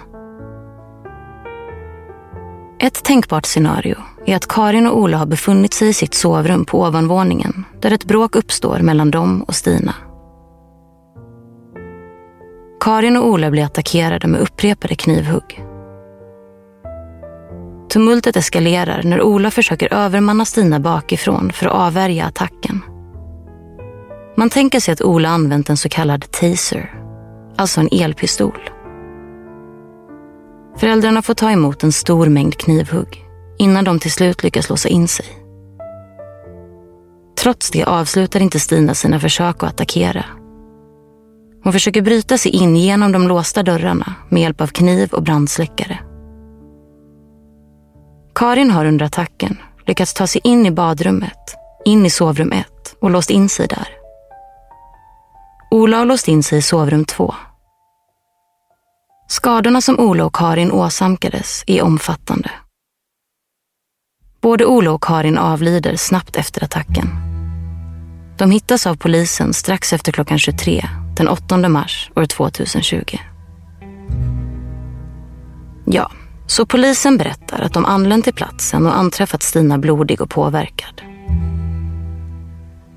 Ett 2.79 3.03
tänkbart 3.03 3.45
scenario 3.45 3.95
är 4.25 4.36
att 4.36 4.47
Karin 4.47 4.88
och 4.88 4.97
Ola 4.97 5.17
har 5.17 5.25
befunnit 5.25 5.73
sig 5.73 5.89
i 5.89 5.93
sitt 5.93 6.13
sovrum 6.13 6.65
på 6.65 6.81
ovanvåningen 6.81 7.65
där 7.79 7.91
ett 7.91 8.05
bråk 8.05 8.36
uppstår 8.36 8.79
mellan 8.79 9.12
dem 9.12 9.43
och 9.43 9.55
Stina. 9.55 9.95
Karin 12.79 13.17
och 13.17 13.27
Ola 13.27 13.51
blir 13.51 13.65
attackerade 13.65 14.27
med 14.27 14.41
upprepade 14.41 14.95
knivhugg. 14.95 15.72
Tumultet 17.93 18.36
eskalerar 18.36 19.03
när 19.03 19.21
Ola 19.21 19.51
försöker 19.51 19.93
övermanna 19.93 20.45
Stina 20.45 20.79
bakifrån 20.79 21.51
för 21.51 21.65
att 21.65 21.73
avvärja 21.73 22.25
attacken. 22.25 22.82
Man 24.38 24.49
tänker 24.49 24.79
sig 24.79 24.91
att 24.91 25.01
Ola 25.01 25.29
använt 25.29 25.69
en 25.69 25.77
så 25.77 25.89
kallad 25.89 26.32
taser, 26.32 26.93
alltså 27.58 27.82
en 27.82 27.89
elpistol. 27.91 28.69
Föräldrarna 30.77 31.21
får 31.21 31.34
ta 31.34 31.51
emot 31.51 31.84
en 31.84 31.91
stor 31.91 32.25
mängd 32.25 32.58
knivhugg 32.58 33.25
innan 33.58 33.84
de 33.84 33.99
till 33.99 34.12
slut 34.12 34.43
lyckas 34.43 34.69
låsa 34.69 34.89
in 34.89 35.08
sig. 35.08 35.25
Trots 37.38 37.71
det 37.71 37.84
avslutar 37.84 38.39
inte 38.39 38.60
Stina 38.60 38.93
sina 38.93 39.19
försök 39.19 39.63
att 39.63 39.69
attackera. 39.69 40.25
Hon 41.63 41.73
försöker 41.73 42.01
bryta 42.01 42.38
sig 42.38 42.51
in 42.51 42.75
genom 42.75 43.12
de 43.12 43.27
låsta 43.27 43.63
dörrarna 43.63 44.13
med 44.29 44.41
hjälp 44.41 44.62
av 44.62 44.67
kniv 44.67 45.13
och 45.13 45.23
brandsläckare. 45.23 45.99
Karin 48.35 48.71
har 48.71 48.85
under 48.85 49.05
attacken 49.05 49.57
lyckats 49.87 50.13
ta 50.13 50.27
sig 50.27 50.41
in 50.43 50.65
i 50.65 50.71
badrummet, 50.71 51.55
in 51.85 52.05
i 52.05 52.09
sovrum 52.09 52.51
1 52.51 52.67
och 53.01 53.11
låst 53.11 53.29
in 53.29 53.49
sig 53.49 53.67
där. 53.67 53.87
Ola 55.71 55.97
har 55.97 56.05
låst 56.05 56.27
in 56.27 56.43
sig 56.43 56.57
i 56.57 56.61
sovrum 56.61 57.05
2. 57.05 57.35
Skadorna 59.27 59.81
som 59.81 59.99
Ola 59.99 60.25
och 60.25 60.35
Karin 60.35 60.71
åsamkades 60.71 61.63
är 61.67 61.81
omfattande. 61.83 62.51
Både 64.41 64.65
Ola 64.65 64.91
och 64.91 65.03
Karin 65.03 65.37
avlider 65.37 65.95
snabbt 65.95 66.35
efter 66.35 66.63
attacken. 66.63 67.09
De 68.37 68.51
hittas 68.51 68.87
av 68.87 68.95
polisen 68.95 69.53
strax 69.53 69.93
efter 69.93 70.11
klockan 70.11 70.39
23 70.39 70.85
den 71.17 71.27
8 71.27 71.57
mars 71.57 72.11
år 72.15 72.25
2020. 72.25 73.17
Ja, 75.85 76.11
så 76.47 76.65
polisen 76.65 77.17
berättar 77.17 77.62
att 77.62 77.73
de 77.73 77.86
anlänt 77.86 78.23
till 78.23 78.34
platsen 78.34 78.86
och 78.86 78.97
anträffat 78.97 79.43
Stina 79.43 79.77
blodig 79.77 80.21
och 80.21 80.29
påverkad. 80.29 81.01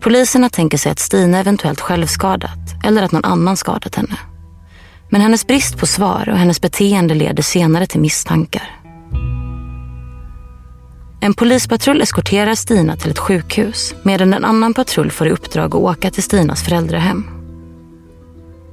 Poliserna 0.00 0.48
tänker 0.48 0.78
sig 0.78 0.92
att 0.92 0.98
Stina 0.98 1.38
eventuellt 1.38 1.80
självskadat 1.80 2.84
eller 2.84 3.02
att 3.02 3.12
någon 3.12 3.24
annan 3.24 3.56
skadat 3.56 3.94
henne. 3.94 4.18
Men 5.08 5.20
hennes 5.20 5.46
brist 5.46 5.78
på 5.78 5.86
svar 5.86 6.28
och 6.28 6.38
hennes 6.38 6.60
beteende 6.60 7.14
leder 7.14 7.42
senare 7.42 7.86
till 7.86 8.00
misstankar. 8.00 8.80
En 11.20 11.34
polispatrull 11.34 12.02
eskorterar 12.02 12.54
Stina 12.54 12.96
till 12.96 13.10
ett 13.10 13.18
sjukhus 13.18 13.94
medan 14.02 14.34
en 14.34 14.44
annan 14.44 14.74
patrull 14.74 15.10
får 15.10 15.26
i 15.26 15.30
uppdrag 15.30 15.66
att 15.66 15.82
åka 15.82 16.10
till 16.10 16.22
Stinas 16.22 16.62
föräldrahem. 16.62 17.26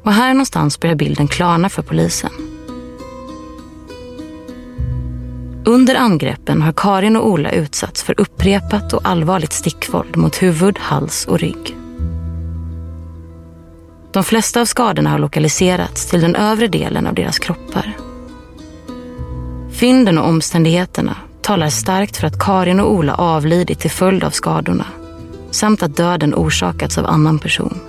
Och 0.04 0.14
här 0.14 0.34
någonstans 0.34 0.80
börjar 0.80 0.96
bilden 0.96 1.28
klarna 1.28 1.70
för 1.70 1.82
polisen. 1.82 2.53
Under 5.66 5.96
angreppen 5.96 6.62
har 6.62 6.74
Karin 6.78 7.16
och 7.16 7.28
Ola 7.28 7.52
utsatts 7.52 8.04
för 8.04 8.20
upprepat 8.20 8.94
och 8.94 9.02
allvarligt 9.04 9.54
stickvåld 9.54 10.18
mot 10.18 10.44
huvud, 10.44 10.80
hals 10.80 11.26
och 11.26 11.40
rygg. 11.40 11.78
De 14.12 14.24
flesta 14.24 14.62
av 14.62 14.66
skadorna 14.66 15.10
har 15.10 15.20
lokaliserats 15.20 16.06
till 16.06 16.22
den 16.22 16.36
övre 16.36 16.68
delen 16.68 17.08
av 17.08 17.14
deras 17.14 17.40
kroppar. 17.40 17.94
Fynden 19.72 20.18
och 20.18 20.28
omständigheterna 20.28 21.16
talar 21.42 21.70
starkt 21.70 22.18
för 22.18 22.28
att 22.28 22.40
Karin 22.40 22.80
och 22.80 22.94
Ola 22.94 23.16
avlidit 23.16 23.80
till 23.80 23.92
följd 23.92 24.24
av 24.24 24.32
skadorna 24.32 24.86
samt 25.52 25.84
att 25.84 25.98
döden 25.98 26.34
orsakats 26.36 26.98
av 26.98 27.06
annan 27.06 27.40
person. 27.40 27.80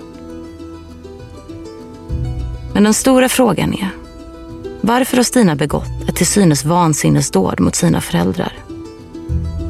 Men 2.72 2.84
den 2.84 2.94
stora 2.94 3.28
frågan 3.28 3.74
är 3.74 4.03
varför 4.86 5.16
har 5.16 5.24
Stina 5.24 5.56
begått 5.56 6.08
ett 6.08 6.16
till 6.16 6.26
synes 6.26 6.64
vansinnesdåd 6.64 7.60
mot 7.60 7.74
sina 7.74 8.00
föräldrar? 8.00 8.52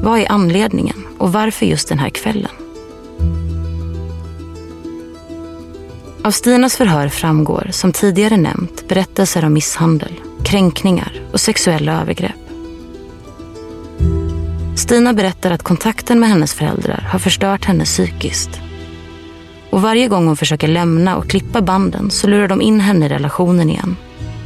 Vad 0.02 0.18
är 0.18 0.32
anledningen 0.32 1.06
och 1.18 1.32
varför 1.32 1.66
just 1.66 1.88
den 1.88 1.98
här 1.98 2.10
kvällen? 2.10 2.50
Av 6.24 6.30
Stinas 6.30 6.76
förhör 6.76 7.08
framgår, 7.08 7.68
som 7.70 7.92
tidigare 7.92 8.36
nämnt, 8.36 8.88
berättelser 8.88 9.44
om 9.44 9.52
misshandel, 9.52 10.20
kränkningar 10.44 11.22
och 11.32 11.40
sexuella 11.40 12.00
övergrepp. 12.00 12.50
Stina 14.76 15.12
berättar 15.12 15.50
att 15.50 15.62
kontakten 15.62 16.20
med 16.20 16.28
hennes 16.28 16.54
föräldrar 16.54 17.08
har 17.10 17.18
förstört 17.18 17.64
henne 17.64 17.84
psykiskt. 17.84 18.60
Och 19.70 19.82
varje 19.82 20.08
gång 20.08 20.26
hon 20.26 20.36
försöker 20.36 20.68
lämna 20.68 21.16
och 21.16 21.30
klippa 21.30 21.62
banden 21.62 22.10
så 22.10 22.26
lurar 22.26 22.48
de 22.48 22.62
in 22.62 22.80
henne 22.80 23.06
i 23.06 23.08
relationen 23.08 23.70
igen 23.70 23.96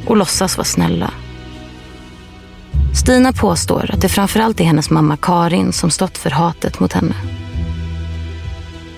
och 0.09 0.16
låtsas 0.16 0.56
vara 0.56 0.64
snälla. 0.64 1.11
Stina 2.94 3.32
påstår 3.32 3.90
att 3.92 4.00
det 4.00 4.09
framförallt 4.09 4.61
är 4.61 4.64
hennes 4.64 4.90
mamma 4.90 5.16
Karin 5.16 5.72
som 5.72 5.90
stått 5.90 6.18
för 6.18 6.30
hatet 6.30 6.80
mot 6.80 6.92
henne. 6.92 7.14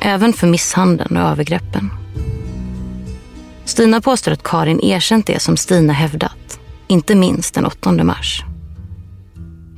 Även 0.00 0.32
för 0.32 0.46
misshandeln 0.46 1.16
och 1.16 1.22
övergreppen. 1.22 1.90
Stina 3.64 4.00
påstår 4.00 4.32
att 4.32 4.42
Karin 4.42 4.80
erkänt 4.80 5.26
det 5.26 5.42
som 5.42 5.56
Stina 5.56 5.92
hävdat, 5.92 6.60
inte 6.88 7.14
minst 7.14 7.54
den 7.54 7.66
8 7.66 7.92
mars. 7.92 8.44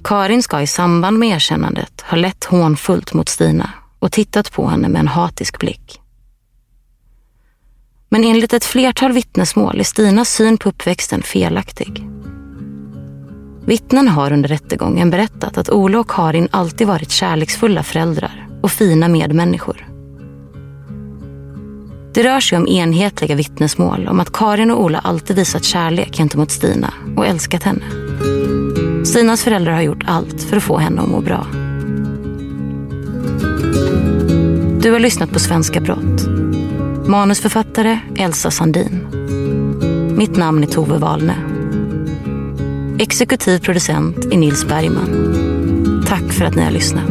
Karin 0.04 0.42
ska 0.42 0.60
i 0.60 0.66
samband 0.66 1.18
med 1.18 1.28
erkännandet 1.28 2.04
ha 2.10 2.16
lett 2.16 2.44
hånfullt 2.44 3.14
mot 3.14 3.28
Stina 3.28 3.70
och 3.98 4.12
tittat 4.12 4.52
på 4.52 4.68
henne 4.68 4.88
med 4.88 5.00
en 5.00 5.08
hatisk 5.08 5.58
blick. 5.58 6.01
Men 8.12 8.24
enligt 8.24 8.52
ett 8.52 8.64
flertal 8.64 9.12
vittnesmål 9.12 9.80
är 9.80 9.84
Stinas 9.84 10.34
syn 10.34 10.58
på 10.58 10.68
uppväxten 10.68 11.22
felaktig. 11.22 12.08
Vittnen 13.64 14.08
har 14.08 14.32
under 14.32 14.48
rättegången 14.48 15.10
berättat 15.10 15.58
att 15.58 15.70
Ola 15.70 16.00
och 16.00 16.10
Karin 16.10 16.48
alltid 16.50 16.86
varit 16.86 17.10
kärleksfulla 17.10 17.82
föräldrar 17.82 18.48
och 18.62 18.70
fina 18.70 19.08
medmänniskor. 19.08 19.88
Det 22.14 22.22
rör 22.22 22.40
sig 22.40 22.58
om 22.58 22.68
enhetliga 22.68 23.34
vittnesmål 23.34 24.08
om 24.08 24.20
att 24.20 24.32
Karin 24.32 24.70
och 24.70 24.82
Ola 24.82 24.98
alltid 24.98 25.36
visat 25.36 25.64
kärlek 25.64 26.16
gentemot 26.16 26.50
Stina 26.50 26.94
och 27.16 27.26
älskat 27.26 27.62
henne. 27.62 27.84
Stinas 29.04 29.42
föräldrar 29.44 29.72
har 29.72 29.82
gjort 29.82 30.04
allt 30.06 30.42
för 30.42 30.56
att 30.56 30.62
få 30.62 30.78
henne 30.78 31.02
att 31.02 31.08
må 31.08 31.20
bra. 31.20 31.46
Du 34.82 34.92
har 34.92 34.98
lyssnat 34.98 35.30
på 35.30 35.38
Svenska 35.38 35.80
brott. 35.80 36.42
Manusförfattare 37.06 38.00
Elsa 38.16 38.50
Sandin. 38.50 39.06
Mitt 40.16 40.36
namn 40.36 40.62
är 40.62 40.66
Tove 40.66 40.98
Wahlne. 40.98 41.36
Exekutiv 42.98 43.58
producent 43.58 44.24
är 44.24 44.38
Nils 44.38 44.64
Bergman. 44.64 46.04
Tack 46.08 46.32
för 46.32 46.44
att 46.44 46.54
ni 46.54 46.62
har 46.62 46.70
lyssnat. 46.70 47.10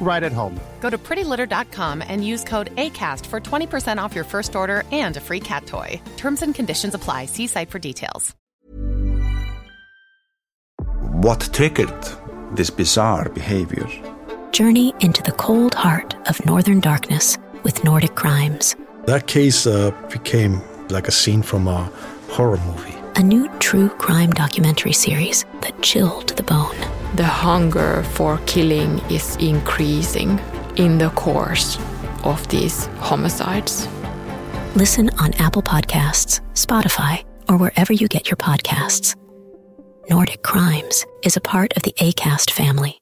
right 0.00 0.22
at 0.22 0.32
home. 0.32 0.60
Go 0.80 0.90
to 0.90 0.98
prettylitter.com 0.98 2.02
and 2.06 2.24
use 2.24 2.44
code 2.44 2.74
ACAST 2.76 3.26
for 3.26 3.40
20% 3.40 3.98
off 3.98 4.14
your 4.14 4.24
first 4.24 4.54
order 4.54 4.84
and 4.92 5.16
a 5.16 5.20
free 5.20 5.40
cat 5.40 5.66
toy. 5.66 6.00
Terms 6.16 6.42
and 6.42 6.54
conditions 6.54 6.94
apply. 6.94 7.26
See 7.26 7.48
site 7.48 7.70
for 7.70 7.80
details. 7.80 8.34
What 11.22 11.40
triggered 11.52 12.02
this 12.52 12.70
bizarre 12.70 13.28
behavior? 13.28 13.88
Journey 14.52 14.94
into 15.00 15.22
the 15.22 15.32
cold 15.32 15.74
heart 15.74 16.14
of 16.28 16.44
northern 16.46 16.80
darkness 16.80 17.36
with 17.62 17.82
Nordic 17.84 18.14
crimes. 18.14 18.76
That 19.06 19.26
case 19.26 19.66
uh, 19.66 19.90
became 20.12 20.60
like 20.88 21.08
a 21.08 21.12
scene 21.12 21.42
from 21.42 21.68
a 21.68 21.90
horror 22.28 22.58
movie. 22.66 22.94
A 23.16 23.22
new 23.22 23.48
true 23.58 23.88
crime 23.88 24.30
documentary 24.30 24.92
series 24.92 25.44
that 25.62 25.80
chilled 25.82 26.28
the 26.36 26.42
bone. 26.42 26.76
The 27.16 27.24
hunger 27.24 28.02
for 28.02 28.38
killing 28.44 28.98
is 29.10 29.36
increasing 29.36 30.38
in 30.76 30.98
the 30.98 31.08
course 31.10 31.78
of 32.24 32.46
these 32.48 32.86
homicides. 32.98 33.88
Listen 34.74 35.08
on 35.18 35.32
Apple 35.38 35.62
Podcasts, 35.62 36.42
Spotify, 36.52 37.24
or 37.48 37.56
wherever 37.56 37.94
you 37.94 38.06
get 38.06 38.28
your 38.28 38.36
podcasts. 38.36 39.16
Nordic 40.10 40.42
Crimes 40.42 41.06
is 41.24 41.38
a 41.38 41.40
part 41.40 41.74
of 41.74 41.84
the 41.84 41.94
ACAST 41.98 42.50
family. 42.50 42.98